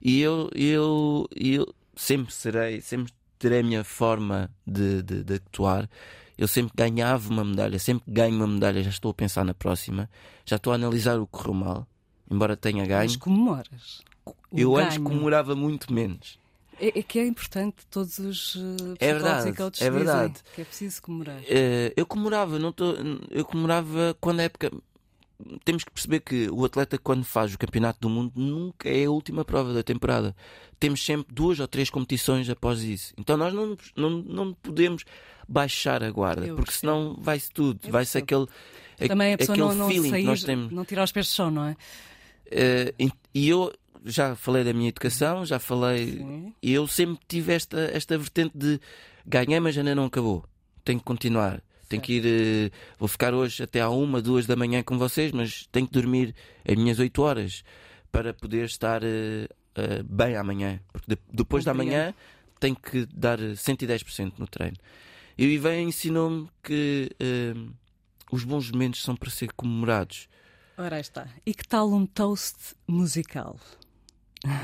E 0.00 0.20
eu, 0.20 0.50
eu, 0.54 1.28
eu 1.34 1.74
sempre 1.94 2.32
serei, 2.32 2.80
sempre 2.80 3.12
terei 3.38 3.60
a 3.60 3.62
minha 3.62 3.84
forma 3.84 4.50
de, 4.66 5.02
de, 5.02 5.24
de 5.24 5.34
actuar. 5.34 5.88
Eu 6.36 6.46
sempre 6.46 6.72
ganhava 6.74 7.28
uma 7.30 7.44
medalha, 7.44 7.78
sempre 7.78 8.04
ganho 8.06 8.36
uma 8.36 8.46
medalha, 8.46 8.82
já 8.82 8.90
estou 8.90 9.10
a 9.10 9.14
pensar 9.14 9.44
na 9.44 9.54
próxima, 9.54 10.08
já 10.44 10.56
estou 10.56 10.72
a 10.72 10.76
analisar 10.76 11.18
o 11.18 11.26
que 11.26 11.32
correu 11.32 11.54
mal, 11.54 11.86
embora 12.30 12.56
tenha 12.56 12.86
ganho. 12.86 13.08
Mas 13.10 13.16
comemoras. 13.16 14.02
O 14.24 14.58
eu 14.58 14.76
antes 14.76 14.98
ganho. 14.98 15.10
comemorava 15.10 15.56
muito 15.56 15.92
menos. 15.92 16.38
É, 16.80 16.98
é 16.98 17.02
que 17.02 17.18
é 17.18 17.26
importante, 17.26 17.76
todos 17.90 18.18
os 18.18 18.54
uh, 18.54 18.60
psicólogos 18.96 19.00
É 19.00 19.12
verdade, 19.12 19.48
e 19.48 19.52
coaches 19.54 19.82
é 19.82 19.90
verdade. 19.90 20.32
dizem 20.34 20.44
que 20.54 20.60
é 20.60 20.64
preciso 20.64 21.02
comemorar. 21.02 21.40
Eh, 21.46 21.92
eu 21.96 22.06
comemorava, 22.06 22.58
não 22.58 22.72
tô, 22.72 22.94
eu 23.30 23.44
comemorava 23.44 24.16
quando 24.20 24.40
a 24.40 24.44
época. 24.44 24.70
Temos 25.64 25.84
que 25.84 25.90
perceber 25.92 26.18
que 26.20 26.48
o 26.50 26.64
atleta, 26.64 26.98
quando 26.98 27.24
faz 27.24 27.54
o 27.54 27.58
campeonato 27.58 28.00
do 28.00 28.08
mundo, 28.10 28.32
nunca 28.34 28.88
é 28.88 29.04
a 29.04 29.10
última 29.10 29.44
prova 29.44 29.72
da 29.72 29.84
temporada. 29.84 30.34
Temos 30.80 31.04
sempre 31.04 31.32
duas 31.32 31.60
ou 31.60 31.68
três 31.68 31.88
competições 31.90 32.50
após 32.50 32.82
isso. 32.82 33.14
Então 33.16 33.36
nós 33.36 33.54
não, 33.54 33.76
não, 33.96 34.10
não 34.10 34.52
podemos 34.54 35.04
baixar 35.48 36.02
a 36.02 36.10
guarda, 36.10 36.44
Eu 36.44 36.56
porque 36.56 36.72
percebo. 36.72 36.92
senão 36.92 37.16
vai-se 37.20 37.50
tudo. 37.52 37.78
Vai-se 37.88 38.18
aquele, 38.18 38.46
Também 39.06 39.34
a 39.34 39.38
pessoa 39.38 39.54
aquele 39.54 39.68
não, 39.68 39.74
não 39.76 39.88
feeling 39.88 40.10
sair, 40.10 40.20
que 40.22 40.26
nós 40.26 40.42
temos. 40.42 40.72
não 40.72 40.84
tirar 40.84 41.04
os 41.04 41.12
pés 41.12 41.28
do 41.28 41.32
chão, 41.32 41.50
não 41.52 41.64
é? 41.66 41.76
Eh, 42.50 42.94
e 43.32 43.48
eu 43.48 43.72
já 44.04 44.34
falei 44.36 44.64
da 44.64 44.72
minha 44.72 44.88
educação, 44.88 45.44
já 45.46 45.58
falei. 45.58 46.18
Sim. 46.18 46.54
E 46.62 46.72
eu 46.72 46.86
sempre 46.86 47.18
tive 47.28 47.52
esta, 47.52 47.78
esta 47.92 48.16
vertente 48.18 48.56
de 48.56 48.80
ganhei, 49.26 49.60
mas 49.60 49.76
ainda 49.76 49.94
não 49.94 50.04
acabou. 50.06 50.44
Tenho 50.84 50.98
que 50.98 51.04
continuar. 51.04 51.62
Tenho 51.88 52.02
que 52.02 52.14
ir. 52.14 52.24
eh, 52.26 52.70
vou 52.98 53.08
ficar 53.08 53.32
hoje 53.34 53.62
até 53.62 53.80
à 53.80 53.88
uma, 53.88 54.20
duas 54.20 54.46
da 54.46 54.54
manhã 54.56 54.82
com 54.82 54.98
vocês, 54.98 55.32
mas 55.32 55.66
tenho 55.72 55.86
que 55.86 55.92
dormir 55.92 56.34
as 56.68 56.76
minhas 56.76 56.98
oito 56.98 57.22
horas 57.22 57.62
para 58.12 58.32
poder 58.34 58.64
estar 58.66 59.02
eh, 59.02 59.48
eh, 59.74 60.02
bem 60.04 60.36
amanhã. 60.36 60.80
Porque 60.92 61.14
de- 61.14 61.20
depois 61.32 61.64
da 61.64 61.72
manhã 61.72 62.14
tenho 62.60 62.76
que 62.76 63.06
dar 63.14 63.38
110% 63.38 64.34
no 64.38 64.46
treino. 64.46 64.76
E 65.36 65.46
o 65.46 65.50
Ivan 65.50 65.76
ensinou-me 65.82 66.48
que 66.62 67.10
eh, 67.20 67.54
os 68.30 68.44
bons 68.44 68.70
momentos 68.70 69.02
são 69.02 69.14
para 69.16 69.30
ser 69.30 69.52
comemorados. 69.54 70.28
Ora 70.76 71.00
está. 71.00 71.26
E 71.46 71.54
que 71.54 71.66
tal 71.66 71.90
um 71.92 72.04
toast 72.06 72.56
musical? 72.86 73.58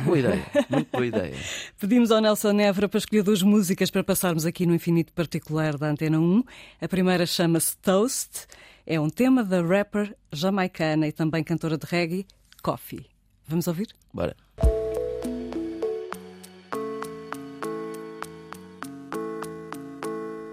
Boa 0.05 0.19
ideia, 0.19 0.47
muito 0.71 0.91
boa 0.93 1.07
ideia. 1.07 1.35
Pedimos 1.81 2.13
ao 2.13 2.21
Nelson 2.21 2.53
Nevra 2.53 2.89
para 2.89 2.99
escolher 2.99 3.23
duas 3.23 3.43
músicas 3.43 3.91
para 3.91 4.05
passarmos 4.05 4.47
aqui 4.47 4.67
no 4.67 4.75
Infinito 4.75 5.13
Particular 5.13 5.77
da 5.77 5.89
Antena 5.89 6.21
1. 6.21 6.45
A 6.81 6.89
primeira 6.89 7.27
chama-se 7.27 7.77
Toast. 7.79 8.47
É 8.87 9.01
um 9.01 9.11
tema 9.11 9.43
da 9.43 9.63
rapper 9.63 10.15
jamaicana 10.33 11.09
e 11.09 11.13
também 11.13 11.43
cantora 11.43 11.77
de 11.77 11.87
reggae, 11.87 12.27
Coffee. 12.63 13.07
Vamos 13.49 13.67
ouvir? 13.67 13.89
Bora. 14.13 14.37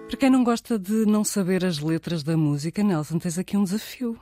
Para 0.08 0.16
quem 0.18 0.30
não 0.30 0.42
gosta 0.42 0.78
de 0.78 1.06
não 1.06 1.24
saber 1.24 1.64
as 1.64 1.78
letras 1.78 2.22
da 2.22 2.36
música, 2.36 2.82
Nelson, 2.82 3.18
tens 3.18 3.38
aqui 3.38 3.56
um 3.56 3.64
desafio. 3.64 4.18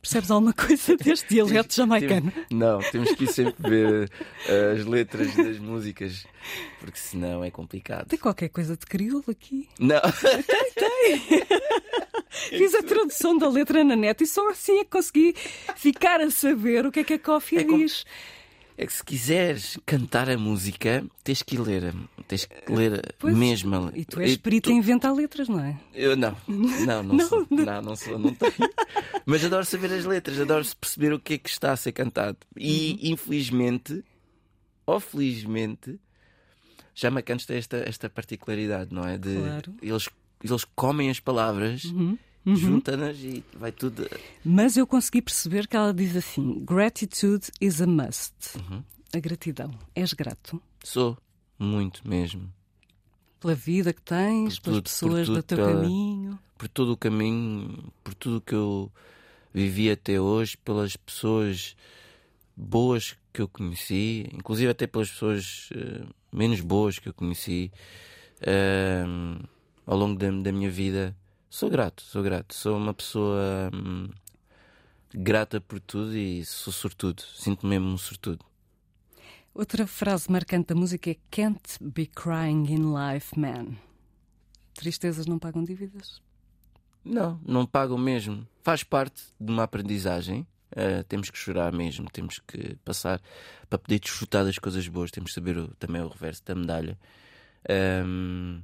Percebes 0.00 0.30
alguma 0.30 0.52
coisa 0.54 0.96
deste 0.96 1.28
dialeto 1.28 1.74
jamaicano? 1.74 2.30
Tem- 2.30 2.46
Não, 2.50 2.78
temos 2.90 3.12
que 3.12 3.24
ir 3.24 3.32
sempre 3.32 3.68
ver 3.70 4.10
eh, 4.48 4.74
as 4.78 4.86
letras 4.86 5.34
das 5.36 5.58
músicas, 5.58 6.26
porque 6.80 6.98
senão 6.98 7.44
é 7.44 7.50
complicado. 7.50 8.06
Tem 8.08 8.18
qualquer 8.18 8.48
coisa 8.48 8.76
de 8.76 8.86
crioulo 8.86 9.24
aqui. 9.28 9.68
Não, 9.78 10.00
Fiz 12.48 12.74
a 12.74 12.82
tradução 12.82 13.36
da 13.36 13.48
letra 13.48 13.82
na 13.84 13.94
net 13.96 14.22
e 14.22 14.26
só 14.26 14.48
assim 14.50 14.78
é 14.78 14.84
que 14.84 14.90
consegui 14.90 15.34
ficar 15.76 16.20
a 16.20 16.30
saber 16.30 16.86
o 16.86 16.92
que 16.92 17.00
é 17.00 17.04
que 17.04 17.14
a 17.14 17.18
Coffee 17.18 17.58
É 17.58 17.64
com- 17.64 17.76
diz. 17.76 18.04
É 18.82 18.86
que 18.86 18.92
se 18.94 19.04
quiseres 19.04 19.78
cantar 19.84 20.30
a 20.30 20.38
música, 20.38 21.04
tens 21.22 21.42
que 21.42 21.58
ler, 21.58 21.94
tens 22.26 22.46
que 22.46 22.72
ler 22.72 23.14
Pois, 23.18 23.36
mesmo. 23.36 23.74
a- 23.76 23.92
E 23.94 24.04
tu 24.06 24.20
és 24.20 24.36
perito 24.38 24.70
em 24.70 24.78
inventar 24.78 25.12
letras, 25.14 25.48
não 25.48 25.60
é? 25.60 25.78
Eu 25.92 26.16
não, 26.16 26.34
não, 26.48 27.02
não, 27.02 27.14
Não, 27.16 27.28
sou. 27.28 27.46
não. 27.50 27.64
Não, 27.64 27.82
não 27.82 27.96
sou, 27.96 28.18
não 28.18 28.34
tenho. 28.34 28.52
Mas 29.26 29.44
adoro 29.44 29.64
saber 29.66 29.92
as 29.92 30.04
letras, 30.06 30.40
adoro 30.40 30.64
perceber 30.80 31.12
o 31.12 31.20
que 31.20 31.34
é 31.34 31.38
que 31.38 31.50
está 31.50 31.72
a 31.72 31.76
ser 31.76 31.92
cantado. 31.92 32.38
E 32.56 32.92
Uhum. 33.02 33.12
infelizmente, 33.12 34.02
ou 34.86 34.98
felizmente, 34.98 36.00
jamaicanos 36.94 37.44
têm 37.46 37.58
esta, 37.58 37.76
esta 37.86 38.08
particularidade, 38.08 38.94
não 38.94 39.06
é? 39.06 39.18
De 39.18 39.34
Claro. 39.36 39.74
eles, 39.82 40.08
eles 40.42 40.64
comem 40.74 41.10
as 41.10 41.20
palavras, 41.20 41.84
Uhum. 41.84 42.16
Juntam-nas 42.46 43.16
e 43.18 43.44
vai 43.54 43.70
tudo. 43.72 44.08
Mas 44.44 44.76
eu 44.76 44.86
consegui 44.86 45.22
perceber 45.22 45.66
que 45.68 45.76
ela 45.76 45.92
diz 45.92 46.16
assim: 46.16 46.64
Gratitude 46.64 47.48
is 47.60 47.80
a 47.80 47.86
must. 47.86 48.34
Uhum. 48.56 48.82
A 49.14 49.18
gratidão. 49.18 49.70
És 49.94 50.12
grato 50.12 50.60
Sou 50.84 51.16
muito 51.58 52.06
mesmo. 52.08 52.50
pela 53.40 53.54
vida 53.54 53.92
que 53.92 54.02
tens, 54.02 54.58
Por 54.58 54.64
pelas 54.64 54.76
tudo, 54.78 54.82
pessoas 54.84 55.26
por 55.26 55.34
do 55.34 55.42
tudo, 55.42 55.46
teu 55.46 55.58
pela- 55.58 55.72
caminho. 55.82 56.38
por 56.56 56.68
todo 56.68 56.92
o 56.92 56.96
caminho, 56.96 57.92
por 58.04 58.14
tudo 58.14 58.40
que 58.40 58.54
eu 58.54 58.90
vivi 59.52 59.90
até 59.90 60.20
hoje, 60.20 60.56
pelas 60.58 60.94
pessoas 60.96 61.74
boas 62.56 63.16
que 63.32 63.40
eu 63.42 63.48
conheci, 63.48 64.28
inclusive 64.32 64.70
até 64.70 64.86
pelas 64.86 65.10
pessoas 65.10 65.70
eh, 65.74 66.04
menos 66.32 66.60
boas 66.60 66.98
que 66.98 67.08
eu 67.08 67.14
conheci 67.14 67.72
ehm, 68.42 69.40
ao 69.86 69.96
longo 69.98 70.18
da, 70.18 70.30
da 70.30 70.52
minha 70.52 70.70
vida. 70.70 71.16
Sou 71.50 71.68
grato, 71.68 72.02
sou 72.02 72.22
grato. 72.22 72.54
Sou 72.54 72.76
uma 72.76 72.94
pessoa 72.94 73.70
hum, 73.74 74.08
grata 75.12 75.60
por 75.60 75.80
tudo 75.80 76.16
e 76.16 76.44
sou 76.44 76.72
sortudo. 76.72 77.22
Sinto-me 77.34 77.70
mesmo 77.78 77.92
um 77.92 77.98
sortudo. 77.98 78.44
Outra 79.52 79.84
frase 79.86 80.30
marcante 80.30 80.68
da 80.68 80.74
música 80.76 81.10
é 81.10 81.16
Can't 81.30 81.60
be 81.80 82.06
crying 82.06 82.66
in 82.70 82.94
life, 82.94 83.38
man. 83.38 83.74
Tristezas 84.74 85.26
não 85.26 85.38
pagam 85.38 85.64
dívidas? 85.64 86.22
Não, 87.04 87.40
não 87.44 87.66
pagam 87.66 87.98
mesmo. 87.98 88.46
Faz 88.62 88.84
parte 88.84 89.20
de 89.40 89.50
uma 89.50 89.64
aprendizagem. 89.64 90.46
Uh, 90.70 91.02
temos 91.08 91.30
que 91.30 91.36
chorar 91.36 91.72
mesmo, 91.72 92.08
temos 92.08 92.38
que 92.46 92.76
passar 92.84 93.20
para 93.68 93.76
poder 93.76 93.98
desfrutar 93.98 94.44
das 94.44 94.56
coisas 94.56 94.86
boas, 94.86 95.10
temos 95.10 95.30
que 95.30 95.34
saber 95.34 95.58
o- 95.58 95.74
também 95.80 96.00
o 96.00 96.06
reverso 96.06 96.44
da 96.44 96.54
medalha. 96.54 96.96
Um, 98.06 98.62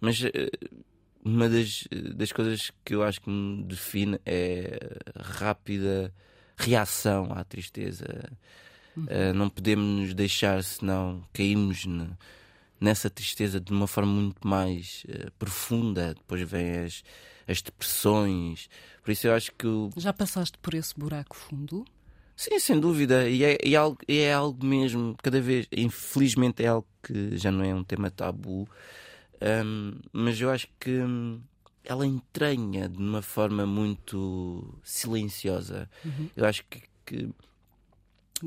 mas 0.00 0.20
uh, 0.20 0.28
uma 1.24 1.48
das, 1.48 1.88
das 2.14 2.30
coisas 2.32 2.70
que 2.84 2.94
eu 2.94 3.02
acho 3.02 3.20
que 3.20 3.30
me 3.30 3.62
define 3.64 4.20
é 4.26 4.78
a 5.14 5.22
rápida 5.22 6.12
reação 6.56 7.32
à 7.32 7.42
tristeza. 7.42 8.30
Uh, 8.96 9.34
não 9.34 9.48
podemos 9.48 9.84
nos 9.84 10.14
deixar, 10.14 10.62
senão 10.62 11.24
caímos 11.32 11.84
nessa 12.80 13.10
tristeza 13.10 13.60
de 13.60 13.72
uma 13.72 13.86
forma 13.86 14.12
muito 14.12 14.46
mais 14.46 15.04
uh, 15.08 15.32
profunda. 15.38 16.14
Depois 16.14 16.42
vêm 16.42 16.84
as, 16.84 17.02
as 17.48 17.62
depressões. 17.62 18.68
Por 19.02 19.10
isso 19.10 19.26
eu 19.26 19.34
acho 19.34 19.50
que 19.52 19.66
Já 19.96 20.12
passaste 20.12 20.58
por 20.58 20.74
esse 20.74 20.94
buraco 20.96 21.34
fundo? 21.34 21.84
Sim, 22.36 22.58
sem 22.58 22.78
dúvida. 22.78 23.28
E 23.28 23.44
é, 23.44 23.58
e 23.64 23.74
é 23.74 23.78
algo, 23.78 23.98
e 24.08 24.18
é 24.18 24.32
algo 24.32 24.64
mesmo, 24.64 25.16
cada 25.22 25.40
vez, 25.40 25.66
infelizmente 25.72 26.62
é 26.62 26.66
algo 26.66 26.86
que 27.02 27.36
já 27.36 27.50
não 27.50 27.64
é 27.64 27.74
um 27.74 27.84
tema 27.84 28.10
tabu, 28.10 28.68
hum, 29.44 29.98
mas 30.12 30.40
eu 30.40 30.50
acho 30.50 30.68
que 30.78 30.90
hum, 30.90 31.40
ela 31.84 32.06
entranha 32.06 32.88
de 32.88 32.98
uma 32.98 33.22
forma 33.22 33.66
muito 33.66 34.74
silenciosa. 34.82 35.88
Eu 36.34 36.46
acho 36.46 36.64
que, 36.64 36.82
que 37.04 37.28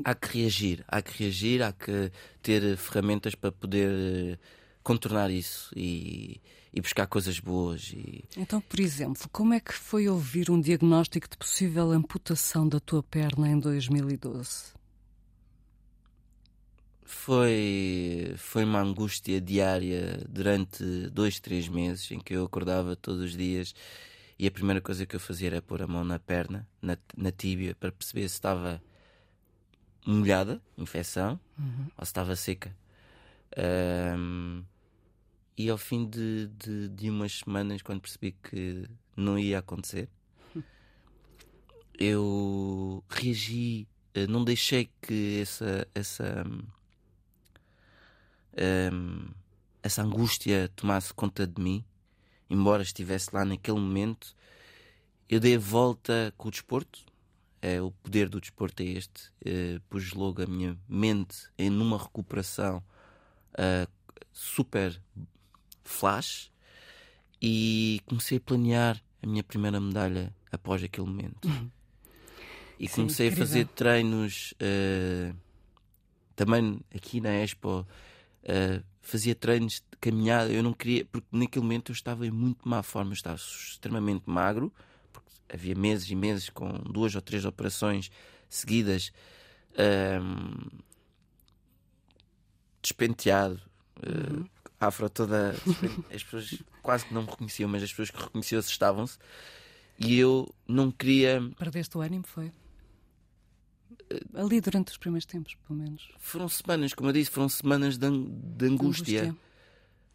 há 0.04 0.14
que 0.14 0.38
reagir, 0.38 0.84
há 0.88 1.00
que 1.00 1.22
reagir, 1.22 1.62
há 1.62 1.72
que 1.72 2.10
ter 2.42 2.76
ferramentas 2.76 3.34
para 3.34 3.52
poder 3.52 3.90
eh, 3.90 4.38
contornar 4.82 5.30
isso 5.30 5.70
e, 5.76 6.40
e 6.72 6.80
buscar 6.80 7.06
coisas 7.06 7.38
boas 7.38 7.92
e 7.94 8.24
Então, 8.36 8.60
por 8.60 8.80
exemplo, 8.80 9.28
como 9.30 9.54
é 9.54 9.60
que 9.60 9.74
foi 9.74 10.08
ouvir 10.08 10.50
um 10.50 10.60
diagnóstico 10.60 11.28
de 11.28 11.36
possível 11.36 11.90
amputação 11.92 12.68
da 12.68 12.80
tua 12.80 13.02
perna 13.02 13.48
em 13.48 13.58
2012? 13.58 14.77
Foi, 17.10 18.34
foi 18.36 18.64
uma 18.64 18.82
angústia 18.82 19.40
diária 19.40 20.26
durante 20.28 21.08
dois, 21.08 21.40
três 21.40 21.66
meses 21.66 22.10
em 22.10 22.20
que 22.20 22.34
eu 22.34 22.44
acordava 22.44 22.94
todos 22.94 23.22
os 23.22 23.34
dias 23.34 23.74
e 24.38 24.46
a 24.46 24.50
primeira 24.50 24.78
coisa 24.78 25.06
que 25.06 25.16
eu 25.16 25.20
fazia 25.20 25.48
era 25.48 25.62
pôr 25.62 25.80
a 25.80 25.86
mão 25.86 26.04
na 26.04 26.18
perna, 26.18 26.68
na, 26.82 26.98
na 27.16 27.32
tíbia, 27.32 27.74
para 27.74 27.90
perceber 27.90 28.28
se 28.28 28.34
estava 28.34 28.82
molhada, 30.04 30.60
infecção, 30.76 31.40
ou 31.96 32.04
se 32.04 32.10
estava 32.10 32.36
seca. 32.36 32.76
Ahm, 33.56 34.62
e 35.56 35.70
ao 35.70 35.78
fim 35.78 36.06
de, 36.06 36.48
de, 36.58 36.88
de 36.90 37.08
umas 37.08 37.38
semanas, 37.38 37.80
quando 37.80 38.02
percebi 38.02 38.32
que 38.32 38.86
não 39.16 39.38
ia 39.38 39.60
acontecer, 39.60 40.10
eu 41.98 43.02
reagi, 43.08 43.88
eh, 44.12 44.26
não 44.26 44.44
deixei 44.44 44.90
que 45.00 45.40
essa, 45.40 45.88
essa, 45.94 46.44
hum, 48.92 49.28
essa 49.82 50.02
angústia 50.02 50.70
tomasse 50.74 51.12
conta 51.14 51.46
de 51.46 51.60
mim, 51.60 51.84
embora 52.50 52.82
estivesse 52.82 53.30
lá 53.32 53.44
naquele 53.44 53.78
momento. 53.78 54.34
Eu 55.28 55.40
dei 55.40 55.56
a 55.56 55.58
volta 55.58 56.32
com 56.36 56.48
o 56.48 56.50
desporto, 56.50 57.04
é, 57.60 57.80
o 57.82 57.90
poder 57.90 58.28
do 58.28 58.40
desporto 58.40 58.82
é 58.82 58.86
este. 58.86 59.32
eh, 59.44 59.80
pus 59.88 60.12
logo 60.12 60.42
a 60.42 60.46
minha 60.46 60.78
mente 60.88 61.50
em 61.58 61.68
numa 61.70 61.98
recuperação 61.98 62.82
ah, 63.54 63.86
super 64.32 65.00
flash 65.84 66.50
e 67.42 68.00
comecei 68.06 68.38
a 68.38 68.40
planear 68.40 69.02
a 69.22 69.26
minha 69.26 69.42
primeira 69.42 69.80
medalha 69.80 70.34
após 70.52 70.82
aquele 70.82 71.06
momento. 71.08 71.48
E 72.78 72.86
Sim, 72.88 72.94
comecei 73.02 73.26
a 73.26 73.30
incrível. 73.30 73.46
fazer 73.46 73.66
treinos 73.68 74.54
eh, 74.60 75.34
também 76.36 76.80
aqui 76.94 77.20
na 77.20 77.30
Expo. 77.30 77.84
Eh, 78.44 78.82
fazia 79.00 79.34
treinos 79.34 79.74
de 79.74 79.98
caminhada. 80.00 80.50
Eu 80.52 80.62
não 80.62 80.72
queria, 80.72 81.04
porque 81.04 81.26
naquele 81.32 81.64
momento 81.64 81.90
eu 81.90 81.94
estava 81.94 82.26
em 82.26 82.30
muito 82.30 82.68
má 82.68 82.82
forma, 82.82 83.10
eu 83.10 83.14
estava 83.14 83.36
extremamente 83.36 84.22
magro, 84.26 84.72
porque 85.12 85.30
havia 85.52 85.74
meses 85.74 86.10
e 86.10 86.14
meses 86.14 86.48
com 86.50 86.68
duas 86.90 87.14
ou 87.14 87.22
três 87.22 87.44
operações 87.44 88.10
seguidas, 88.48 89.12
ehm, 89.76 90.68
despenteado, 92.82 93.60
eh, 94.02 94.44
afro 94.80 95.08
toda. 95.10 95.54
As 96.14 96.22
pessoas 96.22 96.62
quase 96.82 97.06
que 97.06 97.14
não 97.14 97.22
me 97.22 97.30
reconheciam, 97.30 97.68
mas 97.68 97.82
as 97.82 97.90
pessoas 97.90 98.10
que 98.10 98.22
reconheciam 98.22 98.58
assustavam-se. 98.58 99.18
E 99.98 100.18
eu 100.18 100.52
não 100.66 100.90
queria. 100.90 101.42
Perdeste 101.58 101.98
o 101.98 102.00
ânimo, 102.00 102.24
foi? 102.26 102.52
Ali 104.34 104.60
durante 104.60 104.88
os 104.88 104.96
primeiros 104.96 105.26
tempos, 105.26 105.54
pelo 105.66 105.78
menos. 105.78 106.08
Foram 106.18 106.48
semanas, 106.48 106.94
como 106.94 107.08
eu 107.10 107.12
disse, 107.12 107.30
foram 107.30 107.48
semanas 107.48 107.98
de, 107.98 108.06
an- 108.06 108.26
de 108.28 108.66
angústia. 108.66 109.36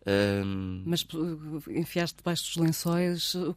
Ehm, 0.06 0.84
Mas 0.86 1.04
uh, 1.14 1.62
enfiaste 1.72 2.18
debaixo 2.18 2.44
dos 2.46 2.56
lençóis, 2.58 3.36
O 3.36 3.56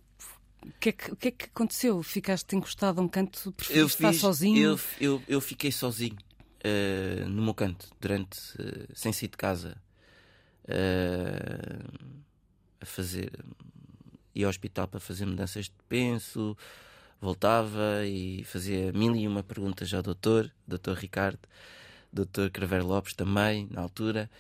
que, 0.81 0.89
é 0.91 0.93
que, 0.93 1.13
o 1.13 1.17
que, 1.17 1.29
é 1.29 1.31
que 1.31 1.45
aconteceu? 1.47 2.03
Ficaste 2.03 2.55
encostado 2.57 2.99
a 3.01 3.03
um 3.03 3.09
canto? 3.09 3.55
Eu 3.71 3.87
estar 3.87 4.13
sozinho? 4.15 4.63
Eu, 4.73 4.81
eu, 5.01 5.23
eu 5.29 5.41
fiquei 5.41 5.71
sozinho 5.73 6.17
uh, 6.65 7.29
no 7.29 7.43
meu 7.43 7.55
canto 7.55 7.89
durante 8.01 8.39
uh, 8.61 8.87
sem 8.95 9.13
sair 9.13 9.29
de 9.29 9.37
casa 9.37 9.77
uh, 10.65 12.11
a 12.81 12.87
fazer 12.87 13.31
ia 14.35 14.47
ao 14.47 14.51
hospital 14.51 14.87
para 14.87 15.01
fazer 15.01 15.25
mudanças 15.25 15.67
de 15.67 15.73
penso 15.89 16.57
voltava 17.21 18.05
e 18.05 18.45
fazia 18.45 18.93
mil 18.93 19.15
e 19.17 19.27
uma 19.27 19.43
perguntas 19.43 19.93
ao 19.93 20.03
doutor, 20.03 20.53
doutor 20.67 20.97
Ricardo, 20.97 21.41
doutor 22.13 22.51
Craveiro 22.51 22.87
Lopes 22.87 23.15
também, 23.15 23.69
na 23.71 23.83
altura. 23.83 24.31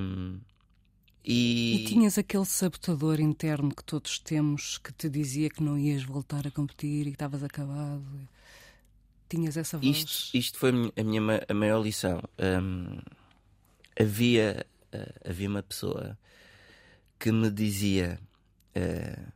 Um, 0.00 0.38
e... 1.24 1.82
e... 1.82 1.84
tinhas 1.84 2.16
aquele 2.16 2.44
sabotador 2.44 3.20
interno 3.20 3.74
que 3.74 3.84
todos 3.84 4.18
temos 4.18 4.78
que 4.78 4.92
te 4.92 5.08
dizia 5.08 5.50
que 5.50 5.62
não 5.62 5.78
ias 5.78 6.02
voltar 6.02 6.46
a 6.46 6.50
competir 6.50 7.02
e 7.02 7.04
que 7.04 7.10
estavas 7.10 7.42
acabado. 7.42 8.04
Tinhas 9.28 9.56
essa 9.56 9.76
voz? 9.76 9.96
Isto, 9.96 10.36
isto 10.36 10.58
foi 10.58 10.70
a 10.70 11.04
minha 11.04 11.20
a 11.46 11.54
maior 11.54 11.82
lição. 11.82 12.22
Um, 12.38 12.98
havia, 14.00 14.66
uh, 14.94 15.28
havia 15.28 15.48
uma 15.48 15.62
pessoa 15.62 16.18
que 17.18 17.30
me 17.30 17.50
dizia: 17.50 18.18
uh, 18.74 19.32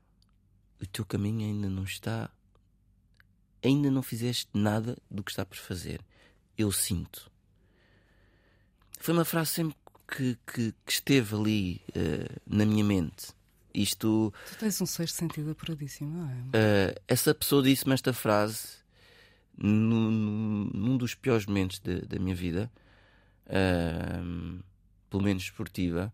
O 0.83 0.87
teu 0.87 1.05
caminho 1.07 1.47
ainda 1.47 1.71
não 1.71 1.85
está. 1.85 2.29
Ainda 3.63 3.89
não 3.91 4.03
fizeste 4.03 4.49
nada 4.53 4.99
do 5.09 5.23
que 5.23 5.31
está 5.31 5.47
por 5.47 5.57
fazer. 5.57 6.01
Eu 6.59 6.73
sinto. 6.73 7.31
Foi 8.99 9.15
uma 9.15 9.25
frase 9.25 9.51
sempre 9.51 9.77
que, 10.09 10.37
que, 10.47 10.75
que 10.85 10.93
esteve 10.93 11.37
ali 11.37 11.81
uh, 11.91 12.41
na 12.45 12.67
minha 12.67 12.83
mente. 12.83 13.29
Isto. 13.73 14.35
Tu 14.51 14.59
tens 14.59 14.81
um 14.81 14.87
sexto 14.87 15.15
sentido 15.15 15.53
apuradíssimo, 15.53 16.11
não 16.11 16.31
é? 16.31 16.35
Uh, 16.35 17.03
essa 17.07 17.33
pessoa 17.33 17.63
disse-me 17.63 17.95
esta 17.95 18.13
frase 18.13 18.83
num, 19.57 20.69
num 20.75 20.97
dos 20.97 21.15
piores 21.15 21.47
momentos 21.47 21.79
de, 21.79 22.03
da 22.03 22.19
minha 22.19 22.35
vida, 22.35 22.71
uh, 23.47 24.63
pelo 25.09 25.23
menos 25.23 25.45
esportiva, 25.45 26.13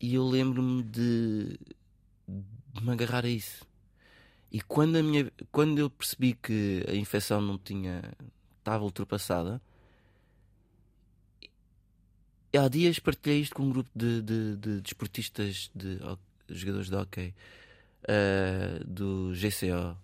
e 0.00 0.14
eu 0.14 0.26
lembro-me 0.26 0.82
de, 0.82 1.58
de, 2.28 2.82
me 2.82 2.92
agarrar 2.92 3.24
a 3.24 3.28
isso. 3.28 3.66
E 4.50 4.60
quando, 4.60 4.96
a 4.96 5.02
minha, 5.02 5.30
quando 5.50 5.78
eu 5.78 5.90
percebi 5.90 6.34
que 6.34 6.84
a 6.88 6.94
infecção 6.94 7.40
não 7.40 7.58
tinha 7.58 8.02
estava 8.58 8.84
ultrapassada, 8.84 9.60
há 12.56 12.68
dias 12.68 12.98
partilhei 12.98 13.40
isto 13.40 13.54
com 13.54 13.64
um 13.64 13.70
grupo 13.70 13.90
de, 13.94 14.22
de, 14.22 14.56
de 14.56 14.80
desportistas, 14.80 15.70
de, 15.74 15.98
de, 15.98 16.54
jogadores 16.54 16.88
de 16.88 16.96
hockey, 16.96 17.34
uh, 18.04 18.84
do 18.84 19.32
GCO, 19.34 19.96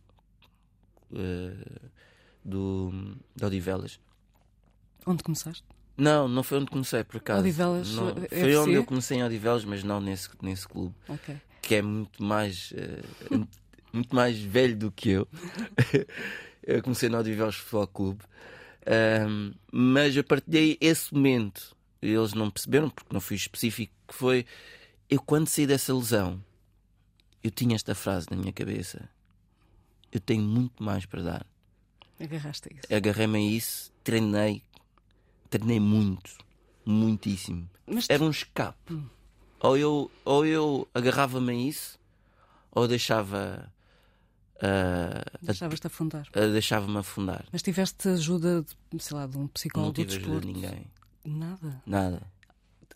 uh, 1.12 1.90
do, 2.44 3.16
de 3.34 3.44
Odivelas. 3.44 4.00
Onde 5.06 5.22
começaste? 5.22 5.64
Não, 5.96 6.26
não 6.26 6.42
foi 6.42 6.58
onde 6.58 6.70
comecei, 6.70 7.04
por 7.04 7.18
acaso. 7.18 7.40
Odivelas 7.40 7.94
não, 7.94 8.08
eh, 8.10 8.28
Foi 8.28 8.50
FC? 8.50 8.56
onde 8.56 8.72
eu 8.72 8.84
comecei 8.84 9.18
em 9.18 9.24
Odivelas, 9.24 9.64
mas 9.64 9.84
não 9.84 10.00
nesse, 10.00 10.28
nesse 10.42 10.66
clube. 10.66 10.94
Okay. 11.08 11.37
Que 11.66 11.77
é 11.77 11.83
muito 11.83 12.22
mais, 12.22 12.72
uh, 12.72 13.48
muito 13.92 14.14
mais 14.14 14.38
velho 14.38 14.77
do 14.77 14.92
que 14.92 15.11
eu. 15.11 15.29
eu 16.62 16.83
comecei 16.83 17.09
no 17.09 17.18
Odivelas 17.18 17.57
Futebol 17.57 17.87
Clube. 17.87 18.24
Um, 19.29 19.53
mas 19.72 20.16
eu 20.16 20.24
partilhei 20.24 20.77
esse 20.81 21.12
momento. 21.14 21.74
Eles 22.03 22.35
não 22.35 22.50
perceberam, 22.50 22.90
porque 22.90 23.12
não 23.12 23.20
fui 23.20 23.37
específico, 23.37 23.94
que 24.07 24.14
foi... 24.14 24.44
Eu, 25.09 25.20
quando 25.20 25.48
saí 25.48 25.66
dessa 25.66 25.94
lesão, 25.94 26.42
eu 27.42 27.50
tinha 27.50 27.77
esta 27.77 27.94
frase 27.94 28.27
na 28.31 28.37
minha 28.37 28.53
cabeça 28.53 29.09
eu 30.14 30.20
tenho 30.20 30.42
muito 30.42 30.83
mais 30.83 31.05
para 31.05 31.22
dar. 31.22 31.46
Agarraste 32.20 32.68
a 32.70 32.77
isso. 32.77 32.94
Agarrei-me 32.94 33.37
a 33.37 33.40
isso, 33.40 33.92
treinei, 34.05 34.62
treinei 35.50 35.81
muito, 35.81 36.38
muitíssimo. 36.87 37.68
Era 38.09 38.22
um 38.22 38.31
escape. 38.31 38.94
Hum. 38.94 39.09
Ou 39.64 39.79
eu, 39.79 40.11
ou 40.27 40.44
eu 40.44 40.87
agarrava-me 40.92 41.50
a 41.50 41.55
isso, 41.55 41.98
ou 42.70 42.87
deixava. 42.87 43.72
Uh, 44.57 45.38
Deixavas-te 45.40 45.87
afundar. 45.87 46.27
Uh, 46.37 46.53
Deixava-me 46.53 46.98
afundar. 46.98 47.46
Mas 47.50 47.62
tiveste 47.62 48.09
ajuda, 48.11 48.62
de, 48.92 49.03
sei 49.03 49.16
lá, 49.16 49.27
de 49.27 49.38
um 49.38 49.46
psicólogo? 49.48 49.98
Não 49.98 50.07
tive 50.07 50.22
ajuda 50.22 50.40
de 50.40 50.46
ninguém. 50.53 50.87
Nada? 51.24 51.83
Nada. 51.87 52.22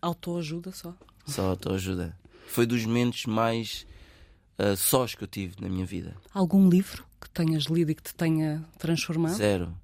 Autoajuda 0.03 0.71
só? 0.71 0.95
Só 1.25 1.47
autoajuda. 1.47 2.15
Foi 2.47 2.67
dos 2.67 2.85
momentos 2.85 3.25
mais 3.25 3.87
uh, 4.59 4.77
sós 4.77 5.15
que 5.15 5.25
eu 5.25 5.29
tive 5.29 5.55
na 5.63 5.71
minha 5.71 5.87
vida. 5.87 6.15
Algum 6.35 6.69
livro 6.69 7.03
que 7.19 7.31
tenhas 7.31 7.65
lido 7.65 7.93
e 7.93 7.95
que 7.95 8.03
te 8.03 8.15
tenha 8.15 8.63
transformado? 8.79 9.35
Zero. 9.37 9.75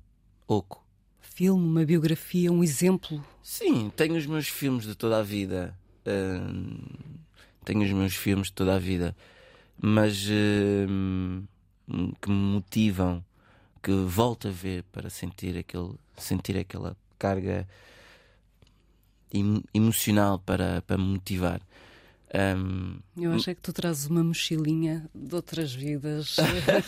Oco. 0.47 0.85
Filme, 1.19 1.67
uma 1.67 1.85
biografia, 1.87 2.53
um 2.53 2.63
exemplo? 2.63 3.25
Sim, 3.43 3.91
tenho 3.97 4.17
os 4.17 4.27
meus 4.27 4.49
filmes 4.49 4.85
de 4.85 4.95
toda 4.95 5.19
a 5.19 5.23
vida. 5.23 5.75
Uh, 6.07 7.15
tenho 7.65 7.83
os 7.83 7.91
meus 7.93 8.15
filmes 8.15 8.49
de 8.49 8.53
toda 8.53 8.75
a 8.75 8.79
vida. 8.79 9.17
Mas 9.81 10.27
uh, 10.27 11.47
que 12.21 12.31
me 12.31 12.35
motivam, 12.35 13.25
que 13.83 13.93
volto 13.93 14.49
a 14.49 14.51
ver 14.51 14.85
para 14.93 15.11
sentir, 15.11 15.57
aquele, 15.57 15.95
sentir 16.17 16.57
aquela 16.57 16.97
carga 17.19 17.67
emocional 19.73 20.39
para, 20.39 20.83
para 20.83 20.97
me 20.97 21.05
motivar. 21.05 21.61
Um, 22.35 22.99
eu 23.17 23.33
acho 23.33 23.51
é 23.51 23.55
que 23.55 23.61
tu 23.61 23.73
trazes 23.73 24.07
uma 24.07 24.25
mochilinha 24.25 25.09
de 25.15 25.35
outras 25.35 25.73
vidas. 25.73 26.37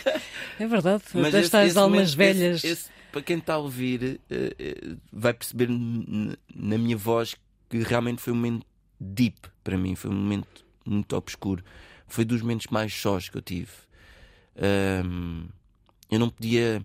é 0.59 0.67
verdade, 0.67 1.05
Mas 1.15 1.33
das 1.33 1.49
tais 1.49 1.77
almas 1.77 2.15
momento, 2.15 2.17
velhas. 2.17 2.65
Esse, 2.65 2.69
esse, 2.69 2.91
para 3.13 3.23
quem 3.23 3.39
está 3.39 3.55
a 3.55 3.59
ouvir, 3.59 4.21
uh, 4.29 4.99
vai 5.13 5.33
perceber 5.33 5.69
na 5.69 6.79
minha 6.79 6.97
voz 6.97 7.37
que 7.69 7.79
realmente 7.79 8.21
foi 8.21 8.33
um 8.33 8.37
momento 8.37 8.67
deep 9.01 9.49
para 9.63 9.77
mim, 9.77 9.95
foi 9.95 10.11
um 10.11 10.15
momento 10.15 10.65
muito 10.85 11.17
obscuro. 11.17 11.65
Foi 12.07 12.25
dos 12.25 12.41
momentos 12.41 12.69
mais 12.69 12.95
sós 12.95 13.29
que 13.29 13.37
eu 13.37 13.43
tive. 13.43 13.73
Um, 15.05 15.49
eu 16.11 16.19
não 16.19 16.31
podia. 16.31 16.85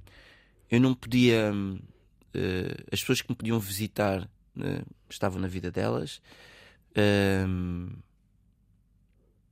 Eu 0.69 0.79
não 0.79 0.93
podia. 0.93 1.51
Uh, 1.53 2.83
as 2.91 3.01
pessoas 3.01 3.21
que 3.21 3.29
me 3.29 3.35
podiam 3.35 3.59
visitar 3.59 4.23
uh, 4.23 4.85
estavam 5.09 5.39
na 5.39 5.47
vida 5.47 5.71
delas. 5.71 6.21
Um, 6.97 7.91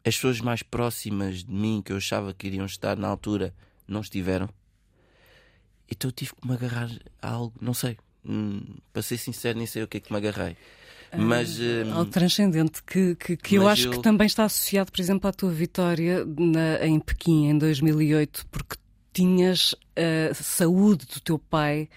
as 0.04 0.16
pessoas 0.16 0.42
mais 0.42 0.64
próximas 0.64 1.44
de 1.44 1.52
mim, 1.52 1.82
que 1.84 1.92
eu 1.92 1.98
achava 1.98 2.34
que 2.34 2.48
iriam 2.48 2.66
estar 2.66 2.98
na 2.98 3.08
altura, 3.08 3.54
não 3.88 4.02
estiveram. 4.02 4.50
Então 5.92 6.10
eu 6.10 6.12
tive 6.14 6.34
que 6.34 6.48
me 6.48 6.54
agarrar 6.54 6.90
a 7.22 7.30
algo, 7.30 7.54
não 7.62 7.74
sei. 7.74 7.98
Hum, 8.26 8.78
para 8.92 9.02
ser 9.02 9.18
sincero, 9.18 9.58
nem 9.58 9.68
sei 9.68 9.84
o 9.84 9.88
que 9.88 9.98
é 9.98 10.00
que 10.00 10.12
me 10.12 10.18
agarrei. 10.18 10.56
Mas, 11.18 11.60
hum, 11.60 11.94
algo 11.94 12.12
transcendente 12.12 12.84
que, 12.84 13.16
que, 13.16 13.36
que 13.36 13.56
eu 13.56 13.68
acho 13.68 13.88
eu... 13.88 13.92
que 13.92 14.02
também 14.02 14.28
está 14.28 14.46
associado, 14.46 14.92
por 14.92 15.02
exemplo, 15.02 15.28
à 15.28 15.34
tua 15.34 15.52
vitória 15.52 16.26
na, 16.26 16.86
em 16.86 17.00
Pequim 17.00 17.48
em 17.50 17.58
2008, 17.58 18.46
porque 18.52 18.76
tinhas 19.12 19.76
a 20.32 20.34
saúde 20.36 21.06
do 21.08 21.20
teu 21.20 21.40
pai 21.40 21.90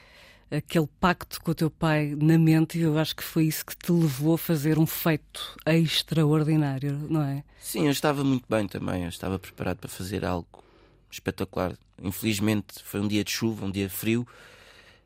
aquele 0.56 0.88
pacto 1.00 1.40
com 1.40 1.50
o 1.50 1.54
teu 1.54 1.70
pai 1.70 2.14
na 2.20 2.38
mente 2.38 2.78
e 2.78 2.82
eu 2.82 2.98
acho 2.98 3.16
que 3.16 3.24
foi 3.24 3.44
isso 3.44 3.64
que 3.64 3.74
te 3.74 3.90
levou 3.90 4.34
a 4.34 4.38
fazer 4.38 4.78
um 4.78 4.86
feito 4.86 5.56
extraordinário, 5.66 7.06
não 7.08 7.22
é? 7.22 7.42
Sim, 7.58 7.86
eu 7.86 7.90
estava 7.90 8.22
muito 8.22 8.44
bem 8.48 8.68
também, 8.68 9.04
eu 9.04 9.08
estava 9.08 9.38
preparado 9.38 9.78
para 9.78 9.88
fazer 9.88 10.24
algo 10.24 10.62
espetacular. 11.10 11.74
Infelizmente 12.02 12.82
foi 12.84 13.00
um 13.00 13.08
dia 13.08 13.24
de 13.24 13.30
chuva, 13.30 13.64
um 13.64 13.70
dia 13.70 13.88
frio. 13.88 14.26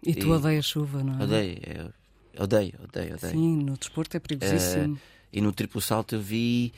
E, 0.02 0.10
e 0.10 0.14
tu 0.14 0.30
odeias 0.30 0.66
chuva, 0.66 1.02
não 1.02 1.20
é? 1.20 1.22
Odeio, 1.22 1.58
é, 1.62 1.88
odeio, 2.38 2.74
odeio, 2.82 3.14
odeio. 3.14 3.32
Sim, 3.32 3.56
no 3.62 3.76
desporto 3.76 4.16
é 4.16 4.20
perigosíssimo. 4.20 4.94
Uh, 4.94 4.98
e 5.32 5.40
no 5.40 5.52
triplo 5.52 5.80
salto 5.80 6.14
eu 6.14 6.20
vi. 6.20 6.72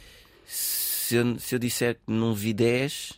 Se 0.46 1.16
eu, 1.16 1.38
se 1.38 1.54
eu 1.54 1.58
disser 1.58 1.94
que 1.94 2.12
não 2.12 2.34
vi 2.34 2.52
10, 2.52 3.12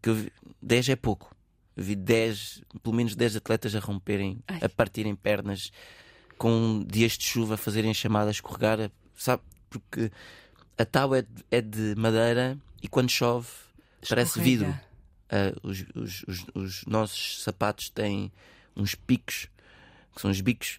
que 0.00 0.08
eu 0.08 0.14
vi, 0.14 0.32
10 0.60 0.88
é 0.90 0.96
pouco 0.96 1.32
vi 1.76 1.94
10, 1.94 2.62
pelo 2.82 2.94
menos 2.94 3.14
10 3.14 3.36
atletas 3.36 3.74
a 3.74 3.80
romperem, 3.80 4.38
Ai. 4.46 4.60
a 4.62 4.68
partirem 4.68 5.14
pernas 5.14 5.72
com 6.36 6.84
dias 6.86 7.12
de 7.12 7.24
chuva, 7.24 7.54
a 7.54 7.56
fazerem 7.58 7.94
chamadas, 7.94 8.36
escorregar, 8.36 8.90
sabe? 9.16 9.42
Porque 9.70 10.10
a 10.76 10.84
tábua 10.84 11.18
é 11.18 11.22
de, 11.22 11.44
é 11.50 11.60
de 11.60 11.94
madeira 11.96 12.58
e 12.82 12.88
quando 12.88 13.10
chove 13.10 13.48
Escorrega. 14.02 14.30
parece 14.30 14.40
vidro. 14.40 14.80
Uh, 15.30 15.68
os, 15.68 15.84
os, 15.94 16.24
os, 16.28 16.46
os, 16.54 16.84
nossos 16.84 17.42
sapatos 17.42 17.88
têm 17.88 18.30
uns 18.76 18.94
picos, 18.94 19.48
que 20.14 20.20
são 20.20 20.30
os 20.30 20.40
bicos, 20.40 20.78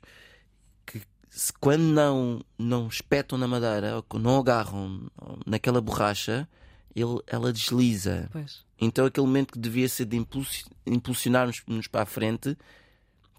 que 0.85 1.01
se, 1.29 1.51
quando 1.53 1.83
não, 1.83 2.41
não 2.57 2.87
espetam 2.87 3.37
na 3.37 3.47
madeira 3.47 4.03
ou 4.09 4.19
não 4.19 4.39
agarram 4.39 5.09
naquela 5.45 5.81
borracha, 5.81 6.47
ele, 6.95 7.19
ela 7.27 7.51
desliza. 7.51 8.29
Pois. 8.31 8.63
Então 8.79 9.05
aquele 9.05 9.25
momento 9.25 9.53
que 9.53 9.59
devia 9.59 9.87
ser 9.89 10.05
de 10.05 10.17
impulsionar-nos 10.85 11.87
para 11.87 12.01
a 12.03 12.05
frente. 12.05 12.57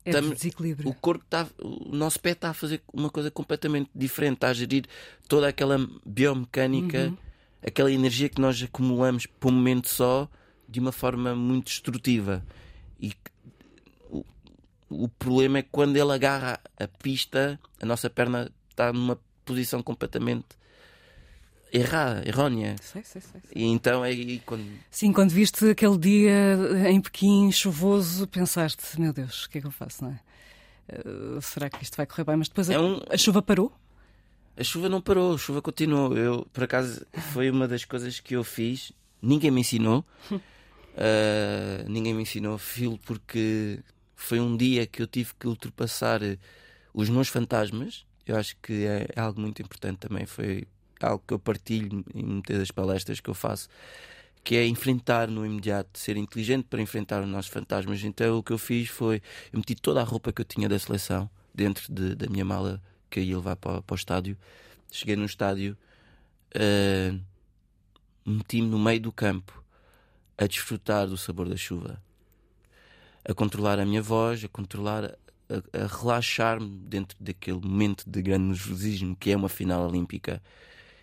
É 0.05 0.21
desequilíbrio. 0.21 0.89
O 0.89 0.95
corpo 0.95 1.25
está, 1.25 1.47
o 1.59 1.95
nosso 1.95 2.21
pé 2.21 2.33
está 2.33 2.51
a 2.51 2.55
fazer 2.55 2.83
uma 2.93 3.09
coisa 3.09 3.31
completamente 3.31 3.91
diferente, 3.95 4.35
está 4.35 4.49
a 4.49 4.55
gerir 4.55 4.85
toda 5.29 5.49
aquela 5.49 5.79
biomecânica. 6.05 7.09
Uhum. 7.09 7.17
aquela 7.67 7.91
energia 7.91 8.29
que 8.29 8.41
nós 8.41 8.63
acumulamos 8.63 9.25
por 9.27 9.51
um 9.51 9.55
momento 9.55 9.89
só 9.89 10.29
de 10.69 10.81
uma 10.81 10.93
forma 10.93 11.35
muito 11.35 11.67
destrutiva. 11.67 12.45
E 13.01 13.13
o 14.89 15.09
problema 15.09 15.59
é 15.59 15.63
que 15.63 15.69
quando 15.71 15.97
ele 15.97 16.13
agarra 16.13 16.61
a 16.79 16.87
pista, 16.89 17.59
a 17.81 17.87
nossa 17.87 18.09
perna 18.11 18.51
está 18.71 18.93
numa 18.93 19.19
posição 19.45 19.83
completamente 19.83 20.47
errada, 21.73 22.23
errónea. 22.27 22.77
Sei, 22.81 23.03
sei, 23.05 23.21
sei, 23.21 23.41
sei. 23.41 23.63
E 23.63 23.65
então 23.67 24.05
é 24.05 24.09
aí 24.09 24.41
quando. 24.47 24.65
Sim, 24.91 25.13
quando 25.13 25.31
viste 25.31 25.69
aquele 25.71 25.99
dia 25.99 26.57
em 26.89 27.01
Pequim, 27.01 27.51
chuvoso, 27.51 28.27
pensaste, 28.29 29.01
meu 29.01 29.13
Deus, 29.13 29.45
o 29.45 29.51
que 29.51 29.59
é 29.59 29.61
que 29.61 29.67
eu 29.67 29.71
faço, 29.73 30.05
não 30.05 30.11
é? 30.13 30.21
Uh, 30.87 31.41
será 31.41 31.71
que 31.71 31.83
isto 31.83 31.97
vai 31.97 32.07
correr 32.07 32.25
bem? 32.25 32.37
Mas 32.37 32.49
depois 32.49 32.69
a, 32.69 32.75
É 32.75 32.79
um- 32.79 33.01
a 33.11 33.17
chuva 33.17 33.41
parou? 33.43 33.73
A 34.57 34.63
chuva 34.63 34.89
não 34.89 35.01
parou, 35.01 35.35
a 35.35 35.39
chuva 35.39 35.61
continuou. 35.63 36.17
Eu, 36.17 36.47
por 36.53 36.63
acaso, 36.63 37.05
foi 37.33 37.51
uma 37.51 37.67
das 37.67 37.85
coisas 37.85 38.21
que 38.21 38.37
eu 38.37 38.45
fiz. 38.45 38.93
Ninguém 39.21 39.51
me 39.51 39.63
ensinou. 39.63 40.05
Uh, 40.31 40.39
ninguém 41.89 42.15
me 42.15 42.23
ensinou 42.23 42.57
filo 42.59 42.99
porque 42.99 43.81
foi 44.25 44.41
um 44.41 44.57
dia 44.57 44.87
que 44.87 45.03
eu 45.03 45.07
tive 45.07 45.33
que 45.39 45.47
ultrapassar 45.47 46.23
eh, 46.23 46.39
os 46.93 47.09
meus 47.09 47.29
fantasmas. 47.29 48.07
Eu 48.27 48.37
acho 48.37 48.57
que 48.63 48.85
é 48.87 49.07
algo 49.21 49.41
muito 49.41 49.61
importante 49.63 49.99
também. 49.99 50.27
Foi 50.27 50.67
algo 51.01 51.23
que 51.27 51.35
eu 51.35 51.39
partilho 51.39 52.05
em 52.15 52.25
muitas 52.25 52.59
das 52.59 52.71
palestras 52.71 53.21
que 53.21 53.29
eu 53.29 53.35
faço, 53.35 53.69
que 54.43 54.57
é 54.57 54.67
enfrentar 54.67 55.29
no 55.29 55.45
imediato, 55.45 55.99
ser 55.99 56.17
inteligente 56.17 56.65
para 56.69 56.81
enfrentar 56.81 57.23
os 57.23 57.29
nossos 57.29 57.51
fantasmas. 57.51 58.03
Então 58.05 58.39
o 58.39 58.43
que 58.43 58.53
eu 58.53 58.59
fiz 58.59 58.89
foi, 58.89 59.23
eu 59.53 59.59
meti 59.59 59.75
toda 59.75 60.01
a 60.01 60.05
roupa 60.05 60.33
que 60.33 60.41
eu 60.41 60.45
tinha 60.45 60.69
da 60.69 60.79
seleção 60.79 61.29
dentro 61.55 61.93
de- 61.93 62.15
da 62.15 62.27
minha 62.29 62.45
mala 62.45 62.83
que 63.11 63.21
eu 63.21 63.25
ia 63.25 63.37
levar 63.37 63.57
para, 63.57 63.83
para 63.83 63.95
o 63.95 63.97
estádio. 63.97 64.37
Cheguei 64.91 65.17
no 65.17 65.25
estádio, 65.27 65.77
uh, 66.57 67.21
meti-me 68.25 68.69
no 68.69 68.79
meio 68.79 69.01
do 69.01 69.13
campo 69.13 69.63
a 70.39 70.47
desfrutar 70.47 71.07
do 71.07 71.17
sabor 71.17 71.49
da 71.49 71.57
chuva, 71.57 72.03
a 73.25 73.33
controlar 73.35 73.79
a 73.79 73.85
minha 73.85 74.03
voz, 74.03 74.45
a 74.45 74.49
controlar, 74.49 75.05
a, 75.49 75.85
a 75.85 75.87
relaxar-me 75.87 76.69
dentro 76.87 77.17
daquele 77.21 77.61
momento 77.61 78.05
de 78.09 78.23
grande 78.23 78.45
nervosismo 78.49 79.17
que 79.17 79.31
é 79.31 79.37
uma 79.37 79.49
final 79.49 79.87
olímpica. 79.89 80.43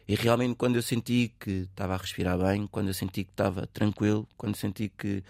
E 0.08 0.16
realmente, 0.16 0.56
quando 0.56 0.76
eu 0.76 0.82
senti 0.82 1.34
que 1.40 1.68
estava 1.72 1.94
a 1.94 1.98
respirar 1.98 2.38
bem, 2.38 2.68
quando 2.68 2.88
eu 2.90 2.94
senti 2.94 3.24
que 3.24 3.32
estava 3.32 3.66
tranquilo, 3.68 4.28
quando 4.38 4.56
senti 4.56 4.90
que 4.90 5.24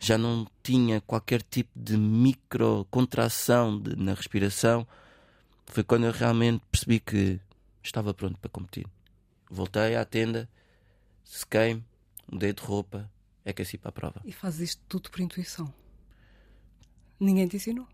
já 0.00 0.16
não 0.18 0.46
tinha 0.62 1.00
qualquer 1.00 1.42
tipo 1.42 1.70
de 1.74 1.96
micro 1.96 2.86
contração 2.90 3.78
de- 3.80 3.96
na 3.96 4.14
respiração, 4.14 4.86
foi 5.66 5.84
quando 5.84 6.04
eu 6.06 6.12
realmente 6.12 6.62
percebi 6.70 6.98
que 7.00 7.40
estava 7.82 8.12
pronto 8.14 8.38
para 8.38 8.48
competir. 8.50 8.86
Voltei 9.50 9.94
à 9.96 10.04
tenda, 10.04 10.48
sequei-me, 11.24 11.84
mudei 12.30 12.52
de 12.52 12.62
roupa, 12.62 13.10
aqueci 13.44 13.78
para 13.78 13.90
a 13.90 13.92
prova. 13.92 14.20
E 14.24 14.32
fazes 14.32 14.70
isto 14.70 14.82
tudo 14.88 15.10
por 15.10 15.20
intuição? 15.20 15.72
Ninguém 17.20 17.46
te 17.48 17.56
ensinou? 17.56 17.86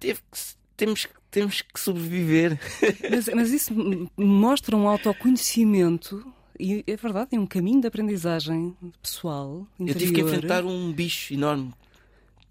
Teve 0.00 0.20
que 0.20 0.38
temos, 0.76 1.06
temos 1.30 1.62
que 1.62 1.78
sobreviver. 1.78 2.58
Mas, 3.10 3.28
mas 3.28 3.50
isso 3.52 3.72
mostra 4.16 4.74
um 4.76 4.88
autoconhecimento 4.88 6.26
e 6.58 6.82
é 6.86 6.96
verdade, 6.96 7.30
é 7.36 7.38
um 7.38 7.46
caminho 7.46 7.80
de 7.80 7.86
aprendizagem 7.86 8.76
pessoal. 9.00 9.66
Eu 9.78 9.84
Interior. 9.86 9.98
tive 9.98 10.12
que 10.12 10.20
enfrentar 10.22 10.64
um 10.64 10.92
bicho 10.92 11.34
enorme. 11.34 11.72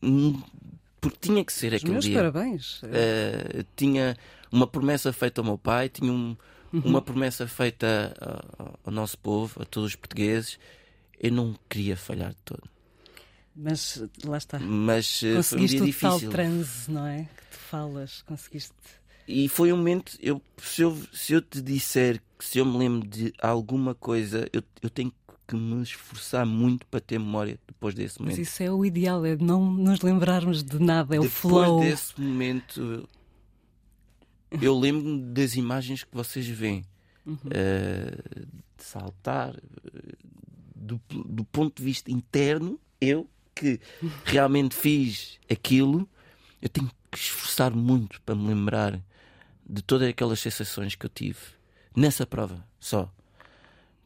Um- 0.01 0.41
Porque 0.99 1.17
tinha 1.19 1.43
que 1.43 1.51
ser 1.53 1.69
Os 1.73 1.77
aquele 1.77 1.91
meus 1.93 2.05
dia. 2.05 2.15
parabéns. 2.15 2.81
Eu 3.53 3.65
tinha 3.75 4.15
uma 4.51 4.67
promessa 4.67 5.11
feita 5.11 5.41
ao 5.41 5.45
meu 5.45 5.57
pai, 5.57 5.89
tinha 5.89 6.11
um- 6.11 6.35
uma 6.71 7.01
promessa 7.01 7.47
feita 7.47 8.13
ao, 8.57 8.79
ao 8.85 8.93
nosso 8.93 9.17
povo, 9.17 9.61
a 9.61 9.65
todos 9.65 9.89
os 9.89 9.95
portugueses. 9.95 10.57
Eu 11.19 11.31
não 11.31 11.55
queria 11.69 11.97
falhar 11.97 12.29
de 12.31 12.41
todo. 12.45 12.63
Mas 13.55 14.03
lá 14.23 14.37
está. 14.37 14.59
Mas 14.59 15.21
eh, 15.23 15.27
foi 15.27 15.31
um 15.31 15.35
Conseguiste 15.37 15.77
dia 15.81 15.85
o 15.89 15.93
tal 15.99 16.11
difícil. 16.17 16.29
transe, 16.31 16.91
não 16.91 17.05
é? 17.05 17.23
Que 17.23 17.43
tu 17.51 17.57
falas, 17.59 18.21
conseguiste. 18.23 18.73
E 19.27 19.47
foi 19.47 19.71
um 19.71 19.77
momento, 19.77 20.17
eu, 20.21 20.41
se, 20.57 20.81
eu, 20.81 20.97
se 21.13 21.33
eu 21.33 21.41
te 21.41 21.61
disser 21.61 22.21
que 22.37 22.45
se 22.45 22.57
eu 22.59 22.65
me 22.65 22.77
lembro 22.77 23.07
de 23.07 23.33
alguma 23.41 23.93
coisa, 23.93 24.47
eu, 24.51 24.63
eu 24.81 24.89
tenho 24.89 25.13
que 25.47 25.55
me 25.55 25.81
esforçar 25.83 26.45
muito 26.45 26.85
para 26.87 26.99
ter 27.01 27.19
memória 27.19 27.59
depois 27.67 27.93
desse 27.93 28.15
Mas 28.19 28.31
momento. 28.33 28.41
isso 28.41 28.63
é 28.63 28.71
o 28.71 28.85
ideal, 28.85 29.25
é 29.25 29.35
não 29.35 29.69
nos 29.71 30.01
lembrarmos 30.01 30.63
de 30.63 30.79
nada, 30.79 31.15
é 31.15 31.19
o 31.19 31.23
depois 31.23 31.65
flow. 31.65 31.79
desse 31.81 32.19
momento, 32.19 33.07
eu 34.61 34.77
lembro-me 34.79 35.21
das 35.33 35.55
imagens 35.55 36.03
que 36.03 36.13
vocês 36.15 36.47
veem. 36.47 36.83
Uhum. 37.23 37.37
eh, 37.51 38.17
de 38.77 38.83
saltar, 38.83 39.53
eh, 39.55 40.15
do, 40.75 40.99
do 41.09 41.43
ponto 41.45 41.77
de 41.77 41.83
vista 41.83 42.11
interno, 42.11 42.79
eu 42.99 43.29
que 43.55 43.79
realmente 44.25 44.75
fiz 44.75 45.39
aquilo, 45.49 46.07
eu 46.61 46.69
tenho 46.69 46.89
que 47.11 47.17
esforçar 47.17 47.71
muito 47.75 48.21
para 48.21 48.35
me 48.35 48.47
lembrar 48.47 48.99
de 49.67 49.81
todas 49.81 50.07
aquelas 50.09 50.39
sensações 50.39 50.95
que 50.95 51.05
eu 51.05 51.09
tive 51.09 51.39
nessa 51.95 52.25
prova 52.25 52.65
só. 52.79 53.11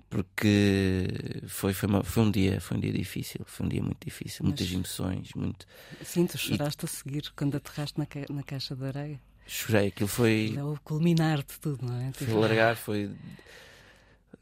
Porque 0.10 1.08
foi, 1.47 1.73
foi, 1.73 1.89
uma- 1.89 2.03
foi 2.03 2.23
um 2.23 2.31
dia, 2.31 2.62
foi 2.62 2.77
um 2.77 2.79
dia 2.79 2.93
difícil, 2.93 3.41
foi 3.45 3.65
um 3.65 3.69
dia 3.69 3.81
muito 3.81 4.03
difícil, 4.05 4.45
muitas 4.45 4.71
emoções, 4.71 5.29
muito. 5.36 5.65
Sim, 6.03 6.25
tu 6.27 6.38
choraste 6.38 6.86
a 6.86 6.88
seguir 6.88 7.31
quando 7.36 7.55
aterraste 7.55 7.97
na, 7.99 8.05
ca- 8.05 8.25
na 8.29 8.43
caixa 8.43 8.75
de 8.75 8.86
areia. 8.86 9.19
Chorei, 9.47 9.88
aquilo 9.88 10.08
foi, 10.08 10.55
É 10.58 10.63
o 10.63 10.77
culminar 10.84 11.39
de 11.39 11.60
tudo, 11.60 11.86
não 11.86 11.95
é? 11.99 12.12
foi 12.13 12.34
largar, 12.34 12.75
foi 12.77 13.12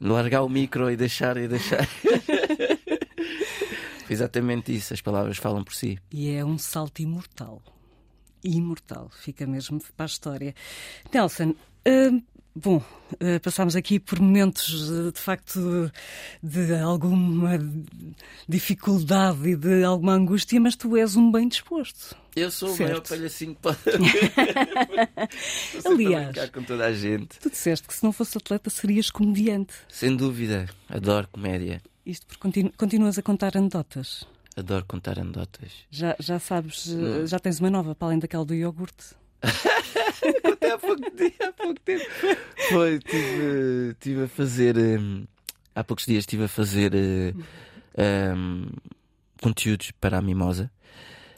largar 0.00 0.42
o 0.42 0.48
micro 0.48 0.90
e 0.90 0.96
deixar 0.96 1.36
e 1.36 1.48
deixar. 1.48 1.86
exatamente 4.14 4.74
isso, 4.74 4.94
as 4.94 5.00
palavras 5.00 5.36
falam 5.36 5.62
por 5.62 5.74
si. 5.74 5.98
E 6.10 6.30
é 6.30 6.44
um 6.44 6.58
salto 6.58 7.00
imortal. 7.02 7.62
Imortal. 8.42 9.10
Fica 9.10 9.46
mesmo 9.46 9.80
para 9.96 10.04
a 10.04 10.06
história. 10.06 10.54
Nelson, 11.12 11.54
hum, 11.86 12.22
bom, 12.54 12.82
eh, 13.20 13.38
passámos 13.38 13.74
aqui 13.76 13.98
por 13.98 14.20
momentos 14.20 14.90
eh, 14.90 15.10
de 15.12 15.20
facto 15.20 15.90
de 16.42 16.74
alguma 16.76 17.58
dificuldade 18.48 19.48
e 19.48 19.56
de 19.56 19.84
alguma 19.84 20.12
angústia, 20.14 20.60
mas 20.60 20.76
tu 20.76 20.96
és 20.96 21.16
um 21.16 21.30
bem 21.30 21.48
disposto. 21.48 22.16
Eu 22.36 22.50
sou 22.50 22.70
o 22.70 22.76
Certo. 22.76 22.88
maior 22.90 23.00
palhacinho 23.02 23.54
que 23.54 23.60
pode 23.60 23.78
haver. 23.86 25.28
Estou 25.74 25.80
sempre 25.82 26.04
a 26.04 26.08
Aliás. 26.08 26.26
brincar 26.32 26.50
com 26.50 26.62
toda 26.64 26.84
a 26.86 26.92
gente. 26.92 27.38
Tu 27.38 27.50
disseste 27.50 27.86
que 27.86 27.94
se 27.94 28.02
não 28.02 28.12
fosse 28.12 28.36
atleta 28.36 28.68
serias 28.70 29.10
comediante. 29.10 29.72
Sem 29.88 30.16
dúvida, 30.16 30.68
adoro 30.88 31.28
comédia. 31.30 31.80
Isto 32.04 32.26
porque 32.26 32.40
continu- 32.42 32.72
continuas 32.76 33.18
a 33.18 33.22
contar 33.22 33.56
anedotas. 33.56 34.24
Adoro 34.56 34.84
contar 34.84 35.18
anedotas. 35.18 35.72
Já, 35.90 36.14
já 36.20 36.38
sabes, 36.38 36.88
eh, 36.88 36.94
Não. 36.94 37.26
já 37.26 37.38
tens 37.38 37.58
uma 37.60 37.70
nova 37.70 37.94
para 37.94 38.08
além 38.08 38.18
daquela 38.18 38.44
do 38.44 38.54
iogurte. 38.54 39.14
Até 40.52 40.72
há 40.72 40.78
pouco. 40.78 41.02
Foi, 42.74 42.94
estive 42.96 43.90
estive 43.92 44.22
a 44.24 44.28
fazer. 44.28 44.76
hum, 44.76 45.24
há 45.74 45.82
poucos 45.84 46.06
dias 46.06 46.20
estive 46.22 46.44
a 46.44 46.48
fazer 46.48 46.92
uh, 46.94 47.44
hum, 48.36 48.66
conteúdos 49.40 49.90
para 49.92 50.18
a 50.18 50.22
Mimosa. 50.22 50.70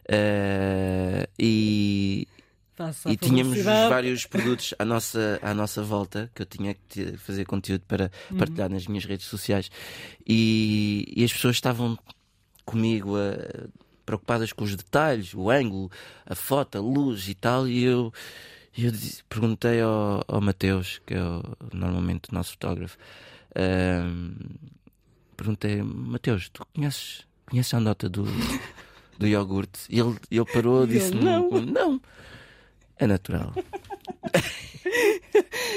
Uh, 0.08 1.26
e 1.38 2.28
e 3.12 3.16
tínhamos 3.16 3.56
vários 3.88 4.26
produtos 4.26 4.74
à 4.78 4.84
nossa, 4.84 5.38
à 5.42 5.54
nossa 5.54 5.82
volta 5.82 6.30
que 6.34 6.42
eu 6.42 6.46
tinha 6.46 6.76
que 6.88 7.16
fazer 7.16 7.44
conteúdo 7.46 7.82
para 7.88 8.10
partilhar 8.38 8.68
nas 8.70 8.86
minhas 8.86 9.04
redes 9.06 9.26
sociais 9.26 9.70
e, 10.26 11.10
e 11.16 11.24
as 11.24 11.32
pessoas 11.32 11.56
estavam 11.56 11.98
comigo 12.64 13.16
a- 13.16 13.66
preocupadas 14.04 14.52
com 14.52 14.62
os 14.62 14.76
detalhes, 14.76 15.32
o 15.34 15.50
ângulo, 15.50 15.90
a 16.26 16.34
foto, 16.36 16.76
a 16.78 16.80
luz 16.80 17.28
e 17.28 17.34
tal, 17.34 17.66
e 17.66 17.82
eu, 17.82 18.12
e 18.76 18.84
eu 18.86 18.90
disse- 18.90 19.22
perguntei 19.28 19.80
ao, 19.80 20.22
ao 20.28 20.40
Mateus, 20.40 21.00
que 21.06 21.14
é 21.14 21.22
o- 21.22 21.42
normalmente 21.72 22.30
o 22.30 22.34
nosso 22.34 22.52
fotógrafo, 22.52 22.96
ahm, 23.54 24.34
perguntei, 25.36 25.82
Mateus, 25.82 26.48
tu 26.50 26.66
conheces, 26.74 27.26
conheces 27.46 27.74
a 27.74 27.80
nota 27.80 28.08
do, 28.08 28.24
do 29.18 29.26
iogurte? 29.26 29.80
E 29.88 29.98
ele, 30.00 30.16
ele 30.30 30.44
parou 30.44 30.80
e 30.80 30.90
ele, 30.90 30.98
disse 30.98 31.14
"Não." 31.14 31.48
não, 31.50 32.00
é 32.98 33.06
natural. 33.06 33.52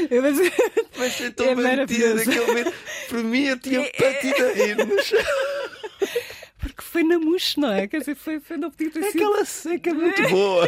Eu 0.09 0.21
dizer- 0.21 0.53
Mas 0.97 1.15
foi 1.15 1.31
tão 1.31 1.45
É 1.47 1.49
mentido 1.55 1.63
maravilhoso. 1.69 2.15
naquele 2.15 2.45
momento. 2.45 2.73
Para 3.09 3.23
mim, 3.23 3.43
eu 3.43 3.59
tinha 3.59 3.81
partido 3.97 4.45
a 4.45 4.53
rir 4.53 4.77
no 4.77 5.03
chão. 5.03 5.19
Porque 6.59 6.81
foi 6.81 7.03
na 7.03 7.17
mousse, 7.17 7.57
não 7.59 7.71
é? 7.71 7.87
Quer 7.87 7.99
dizer, 7.99 8.15
foi, 8.15 8.39
foi 8.41 8.57
não 8.57 8.69
podia 8.69 8.91
ter 8.91 9.01
sido. 9.03 9.15
Aquela 9.23 9.45
seca 9.45 9.93
muito 9.93 10.21
boa. 10.29 10.67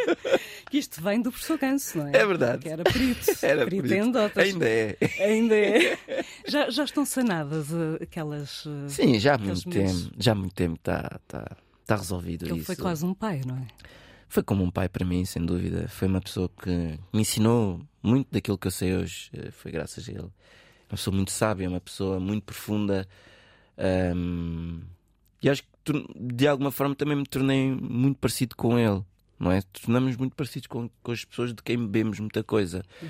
Que 0.70 0.78
isto 0.78 1.02
vem 1.02 1.22
do 1.22 1.30
professor 1.32 1.58
Ganso, 1.60 1.98
não 1.98 2.08
é? 2.08 2.12
É 2.16 2.26
verdade. 2.26 2.64
Que 2.64 2.70
era 2.70 2.84
perito. 2.84 3.26
Era 3.46 3.66
perito 3.66 3.94
em 3.94 4.00
anedotas. 4.00 4.44
Ainda 4.44 4.70
é. 4.70 4.98
Ainda 5.20 5.56
é. 5.56 5.98
Já, 6.48 6.70
já 6.70 6.84
estão 6.86 7.06
sanadas 7.06 7.68
eh, 7.72 8.04
aquelas. 8.04 8.64
eh, 8.66 8.90
Sim, 8.90 9.20
já 9.20 9.36
há 9.36 9.38
muito 9.38 9.68
momentos. 9.70 10.04
tempo. 10.04 10.16
Já 10.18 10.32
há 10.32 10.36
muito 10.36 10.56
tempo 10.56 10.76
está 10.76 11.20
tá, 11.28 11.58
tá 11.86 11.96
resolvido 11.98 12.46
Ele 12.48 12.58
isso. 12.58 12.66
foi 12.66 12.76
quase 12.78 13.06
um 13.06 13.14
pai, 13.14 13.42
não 13.46 13.58
é? 13.58 13.68
Foi 14.30 14.42
como 14.44 14.64
um 14.64 14.72
pai 14.72 14.88
para 14.88 15.06
mim, 15.06 15.26
sem 15.26 15.46
dúvida. 15.46 15.88
Foi 15.90 16.08
uma 16.08 16.22
pessoa 16.22 16.50
que 16.50 16.70
me 17.14 17.22
ensinou 17.22 17.82
muito 18.02 18.30
daquilo 18.32 18.58
que 18.58 18.68
eu 18.68 18.72
sei 18.72 18.96
hoje. 18.96 19.30
eh, 19.34 19.52
Foi 19.52 19.72
graças 19.72 20.08
a 20.08 20.12
ele. 20.12 20.22
uma 20.22 20.32
pessoa 20.92 21.14
muito 21.16 21.32
sábia, 21.32 21.68
uma 21.70 21.82
pessoa 21.82 22.18
muito 22.20 22.44
profunda. 22.46 23.06
Um, 23.78 24.82
e 25.42 25.50
acho 25.50 25.64
que 25.64 25.70
de 26.16 26.48
alguma 26.48 26.72
forma 26.72 26.96
também 26.96 27.16
me 27.16 27.26
tornei 27.26 27.72
muito 27.72 28.18
parecido 28.18 28.56
com 28.56 28.78
ele, 28.78 29.04
não 29.40 29.52
é? 29.52 29.62
Tornamos 29.62 30.16
muito 30.16 30.36
parecidos 30.36 30.68
com, 30.68 30.90
com 31.02 31.12
as 31.12 31.26
pessoas 31.26 31.54
de 31.54 31.62
quem 31.64 31.78
bebemos 31.78 32.20
muita 32.20 32.44
coisa. 32.44 32.84
Uhum. 33.02 33.10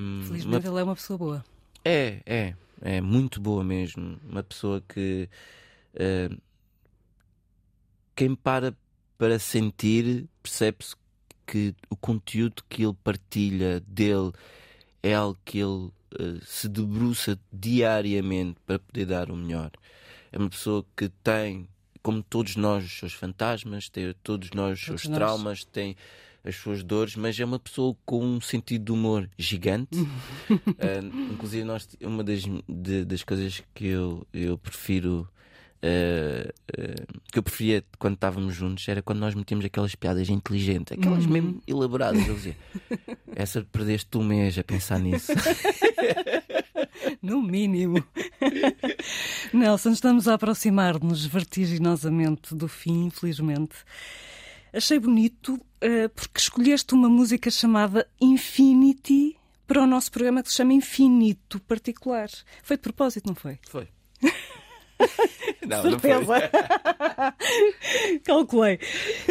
Um, 0.00 0.22
Felizmente 0.24 0.66
uma... 0.66 0.74
ele 0.74 0.80
é 0.80 0.84
uma 0.84 0.96
pessoa 0.96 1.18
boa. 1.18 1.44
É, 1.84 2.20
é, 2.26 2.54
é 2.80 3.00
muito 3.00 3.40
boa 3.40 3.62
mesmo. 3.62 4.18
Uma 4.28 4.42
pessoa 4.42 4.82
que 4.88 5.28
uh, 5.94 6.36
quem 8.14 8.34
para 8.34 8.74
para 9.16 9.38
sentir 9.38 10.26
percebe-se 10.42 10.96
que 11.46 11.74
o 11.88 11.94
conteúdo 11.94 12.64
que 12.68 12.82
ele 12.82 12.96
partilha 13.04 13.78
dele 13.86 14.32
é 15.00 15.14
algo 15.14 15.38
que 15.44 15.58
ele 15.58 15.90
uh, 16.18 16.44
se 16.44 16.68
debruça 16.68 17.38
diariamente 17.52 18.58
para 18.66 18.80
poder 18.80 19.06
dar 19.06 19.30
o 19.30 19.36
melhor. 19.36 19.70
É 20.32 20.38
uma 20.38 20.48
pessoa 20.48 20.84
que 20.96 21.08
tem, 21.22 21.68
como 22.02 22.22
todos 22.22 22.56
nós, 22.56 22.84
os 22.84 22.98
seus 22.98 23.12
fantasmas, 23.12 23.88
tem 23.88 24.14
todos 24.22 24.50
nós 24.52 24.78
os 24.78 24.84
seus 24.84 25.02
traumas, 25.02 25.64
tem 25.64 25.94
as 26.44 26.56
suas 26.56 26.82
dores, 26.82 27.14
mas 27.14 27.38
é 27.38 27.44
uma 27.44 27.58
pessoa 27.58 27.94
com 28.04 28.24
um 28.24 28.40
sentido 28.40 28.86
de 28.86 28.92
humor 28.92 29.28
gigante. 29.38 30.00
uh, 30.00 30.06
inclusive, 31.32 31.64
nós, 31.64 31.88
uma 32.02 32.24
das, 32.24 32.42
de, 32.68 33.04
das 33.04 33.22
coisas 33.22 33.62
que 33.74 33.86
eu, 33.86 34.26
eu 34.32 34.58
prefiro 34.58 35.28
Uh, 35.84 36.48
uh, 36.80 37.20
que 37.32 37.40
eu 37.40 37.42
preferia 37.42 37.84
quando 37.98 38.14
estávamos 38.14 38.54
juntos 38.54 38.86
era 38.86 39.02
quando 39.02 39.18
nós 39.18 39.34
metíamos 39.34 39.64
aquelas 39.64 39.96
piadas 39.96 40.28
inteligentes, 40.28 40.96
aquelas 40.96 41.24
uhum. 41.24 41.32
mesmo 41.32 41.62
elaboradas. 41.66 42.24
Eu 42.24 42.34
dizia, 42.36 42.56
essa 43.34 43.64
perdeste 43.64 44.16
um 44.16 44.22
mês 44.22 44.56
a 44.56 44.62
pensar 44.62 45.00
nisso. 45.00 45.32
no 47.22 47.40
mínimo. 47.40 48.04
Nelson, 49.54 49.90
estamos 49.90 50.26
a 50.26 50.34
aproximar-nos 50.34 51.24
vertiginosamente 51.24 52.54
do 52.54 52.66
fim, 52.66 53.06
infelizmente. 53.06 53.76
Achei 54.72 54.98
bonito 54.98 55.54
uh, 55.54 56.08
porque 56.14 56.40
escolheste 56.40 56.94
uma 56.94 57.08
música 57.08 57.50
chamada 57.50 58.08
Infinity 58.20 59.36
para 59.66 59.82
o 59.82 59.86
nosso 59.86 60.10
programa 60.10 60.42
que 60.42 60.50
se 60.50 60.56
chama 60.56 60.72
Infinito 60.72 61.60
Particular. 61.60 62.28
Foi 62.62 62.76
de 62.76 62.82
propósito, 62.82 63.26
não 63.28 63.34
foi? 63.34 63.58
Foi. 63.68 63.88
Não, 65.66 65.82
Certeza. 65.82 66.50
Calculei. 68.24 68.78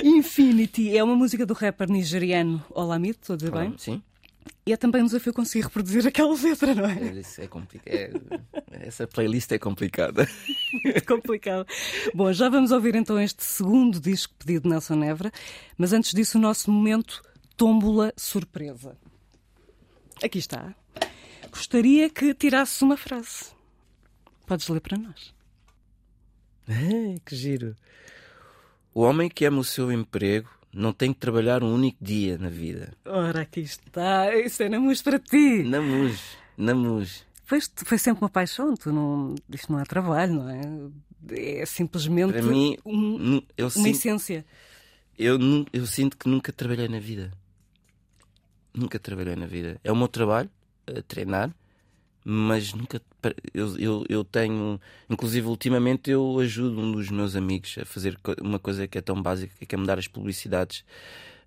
Infinity 0.04 0.98
é 0.98 1.04
uma 1.04 1.16
música 1.16 1.46
do 1.46 1.54
rapper 1.54 1.90
nigeriano 1.90 2.64
Olamide, 2.70 3.20
dizer 3.38 3.52
bem? 3.52 3.74
Sim. 3.78 4.02
E 4.66 4.72
é 4.72 4.78
também 4.78 5.02
um 5.02 5.06
desafio 5.06 5.34
conseguir 5.34 5.64
reproduzir 5.64 6.06
aquela 6.06 6.36
letra, 6.40 6.76
não 6.76 6.86
é? 6.86 6.94
é 6.94 7.44
é 7.44 7.48
complicado. 7.48 8.42
É, 8.72 8.88
essa 8.88 9.08
playlist 9.08 9.52
é 9.52 9.58
complicada. 9.58 10.28
Muito 10.84 11.06
complicado. 11.08 11.66
Bom, 12.14 12.32
já 12.32 12.48
vamos 12.48 12.72
ouvir 12.72 12.94
então 12.94 13.20
este 13.20 13.44
segundo 13.44 14.00
disco 14.00 14.34
pedido 14.38 14.64
de 14.64 14.70
Nelson 14.70 14.96
Nevra, 14.96 15.32
mas 15.78 15.94
antes 15.94 16.14
disso, 16.14 16.38
o 16.38 16.42
nosso 16.42 16.70
momento 16.72 17.24
Tómbola 17.58 18.14
Surpresa. 18.16 18.96
Aqui 20.24 20.38
está. 20.38 20.76
Gostaria 21.50 22.08
que 22.10 22.34
tirasses 22.36 22.80
uma 22.84 22.96
frase. 22.96 23.46
Podes 24.46 24.68
ler 24.68 24.80
para 24.80 24.98
nós. 24.98 25.34
que 27.26 27.36
giro. 27.36 27.76
O 28.94 29.02
homem 29.02 29.28
que 29.28 29.44
ama 29.46 29.60
o 29.60 29.64
seu 29.64 29.92
emprego 29.92 30.50
não 30.74 30.94
tem 30.94 31.14
que 31.14 31.20
trabalhar 31.20 31.64
um 31.64 31.74
único 31.74 31.98
dia 32.04 32.38
na 32.38 32.50
vida. 32.50 32.94
Ora, 33.06 33.42
aqui 33.42 33.62
está. 33.62 34.36
Isso 34.36 34.64
é 34.64 34.70
namus 34.70 35.02
para 35.02 35.20
ti. 35.20 35.64
Namus, 35.64 36.22
namus. 36.58 37.26
Foi, 37.44 37.60
foi 37.86 37.98
sempre 37.98 38.24
uma 38.24 38.30
paixão. 38.30 38.76
Tu 38.76 38.92
não, 38.92 39.36
isto 39.50 39.72
não 39.72 39.80
é 39.80 39.84
trabalho, 39.84 40.34
não 40.36 40.50
é? 40.50 40.62
É 41.62 41.66
simplesmente 41.66 42.34
para 42.34 42.42
mim, 42.42 42.78
um, 42.86 43.42
eu 43.58 43.66
uma 43.66 43.70
sinto, 43.70 43.88
essência. 43.90 44.46
Eu, 45.18 45.38
eu 45.72 45.86
sinto 45.86 46.18
que 46.18 46.28
nunca 46.28 46.52
trabalhei 46.52 46.88
na 46.88 47.00
vida. 47.00 47.32
Nunca 48.74 48.98
trabalhei 48.98 49.36
na 49.36 49.46
vida. 49.46 49.80
É 49.84 49.92
o 49.92 49.96
meu 49.96 50.08
trabalho, 50.08 50.50
treinar, 51.08 51.54
mas 52.24 52.74
nunca. 52.74 53.02
Eu, 53.54 53.78
eu, 53.78 54.06
eu 54.08 54.24
tenho. 54.24 54.80
Inclusive, 55.10 55.48
ultimamente, 55.48 56.12
eu 56.12 56.40
ajudo 56.40 56.80
um 56.80 56.92
dos 56.92 57.10
meus 57.10 57.36
amigos 57.36 57.76
a 57.80 57.86
fazer 57.86 58.18
uma 58.42 58.60
coisa 58.60 58.88
que 58.88 58.98
é 58.98 59.02
tão 59.02 59.22
básica, 59.22 59.54
que 59.66 59.76
é 59.76 59.78
mudar 59.78 59.98
as 59.98 60.08
publicidades. 60.08 60.84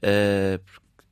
Uh, 0.03 0.61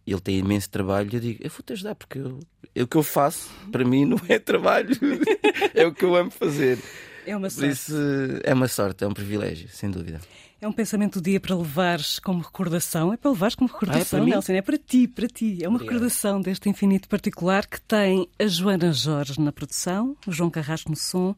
ele 0.07 0.21
tem 0.21 0.39
imenso 0.39 0.69
trabalho 0.69 1.09
e 1.13 1.17
eu 1.17 1.21
digo: 1.21 1.41
Eu 1.43 1.51
vou-te 1.51 1.73
ajudar, 1.73 1.95
porque 1.95 2.19
eu, 2.19 2.41
eu, 2.75 2.85
o 2.85 2.89
que 2.89 2.97
eu 2.97 3.03
faço, 3.03 3.51
para 3.71 3.85
mim, 3.85 4.05
não 4.05 4.21
é 4.29 4.39
trabalho, 4.39 4.97
é 5.75 5.87
o 5.87 5.95
que 5.95 6.05
eu 6.05 6.15
amo 6.17 6.31
fazer. 6.31 6.79
É 7.25 7.37
uma 7.37 7.49
sorte. 7.49 7.67
Por 7.67 7.73
isso, 7.73 7.97
é 8.43 8.53
uma 8.53 8.69
sorte, 8.69 9.05
é 9.05 9.07
um 9.07 9.15
privilégio, 9.15 9.69
sem 9.69 9.91
dúvida. 9.91 10.21
É 10.63 10.69
um 10.69 10.73
pensamento 10.73 11.21
do 11.21 11.25
dia 11.25 11.41
para 11.41 11.57
levares 11.57 12.21
como 12.21 12.41
recordação. 12.41 13.13
É 13.13 13.17
para 13.17 13.33
levares 13.33 13.57
como 13.57 13.69
recordação, 13.69 14.21
ah, 14.21 14.23
é 14.23 14.27
Nelson. 14.27 14.53
É 14.53 14.63
para 14.63 14.79
ti, 14.79 15.09
para 15.09 15.27
ti. 15.27 15.59
É 15.61 15.69
uma 15.69 15.75
Obrigado. 15.75 15.95
recordação 15.95 16.41
deste 16.41 16.69
infinito 16.69 17.09
particular 17.09 17.67
que 17.67 17.81
tem 17.81 18.29
a 18.39 18.47
Joana 18.47 18.93
Jorge 18.93 19.41
na 19.41 19.51
produção, 19.51 20.17
o 20.25 20.31
João 20.31 20.49
Carrasco 20.51 20.89
no 20.89 20.95
som, 20.95 21.35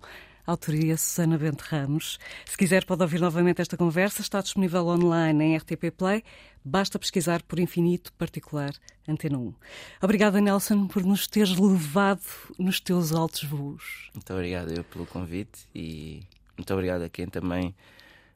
autoria 0.47 0.95
Susana 0.99 1.39
Bento 1.39 1.63
Ramos. 1.63 2.19
Se 2.45 2.55
quiser, 2.55 2.85
pode 2.85 3.01
ouvir 3.01 3.19
novamente 3.19 3.63
esta 3.63 3.79
conversa. 3.79 4.21
Está 4.21 4.43
disponível 4.43 4.87
online 4.89 5.43
em 5.43 5.57
RTP 5.57 5.91
Play. 5.97 6.23
Basta 6.63 6.99
pesquisar 6.99 7.43
por 7.45 7.59
Infinito 7.59 8.13
Particular 8.19 8.75
Antena 9.09 9.39
1. 9.39 9.55
Obrigada, 10.03 10.39
Nelson, 10.39 10.87
por 10.87 11.03
nos 11.03 11.27
teres 11.27 11.59
levado 11.59 12.21
nos 12.59 12.79
teus 12.79 13.11
altos 13.11 13.45
voos. 13.45 14.11
Muito 14.13 14.31
obrigado 14.35 14.71
eu 14.71 14.85
pelo 14.85 15.07
convite 15.07 15.67
e 15.75 16.21
muito 16.59 16.71
obrigado 16.75 17.01
a 17.01 17.09
quem 17.09 17.27
também 17.27 17.75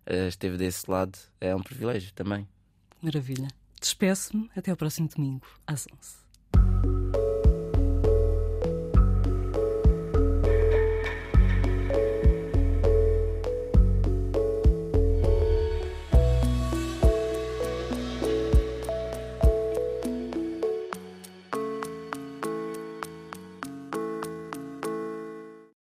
esteve 0.09 0.57
desse 0.57 0.91
lado, 0.91 1.19
é 1.41 1.55
um 1.55 1.63
privilégio 1.63 2.13
também. 2.13 2.47
Maravilha. 3.03 3.49
Despeço-me 3.81 4.51
até 4.57 4.71
ao 4.71 4.77
próximo 4.77 5.09
domingo, 5.09 5.47
às 5.67 5.87
11. 5.87 6.18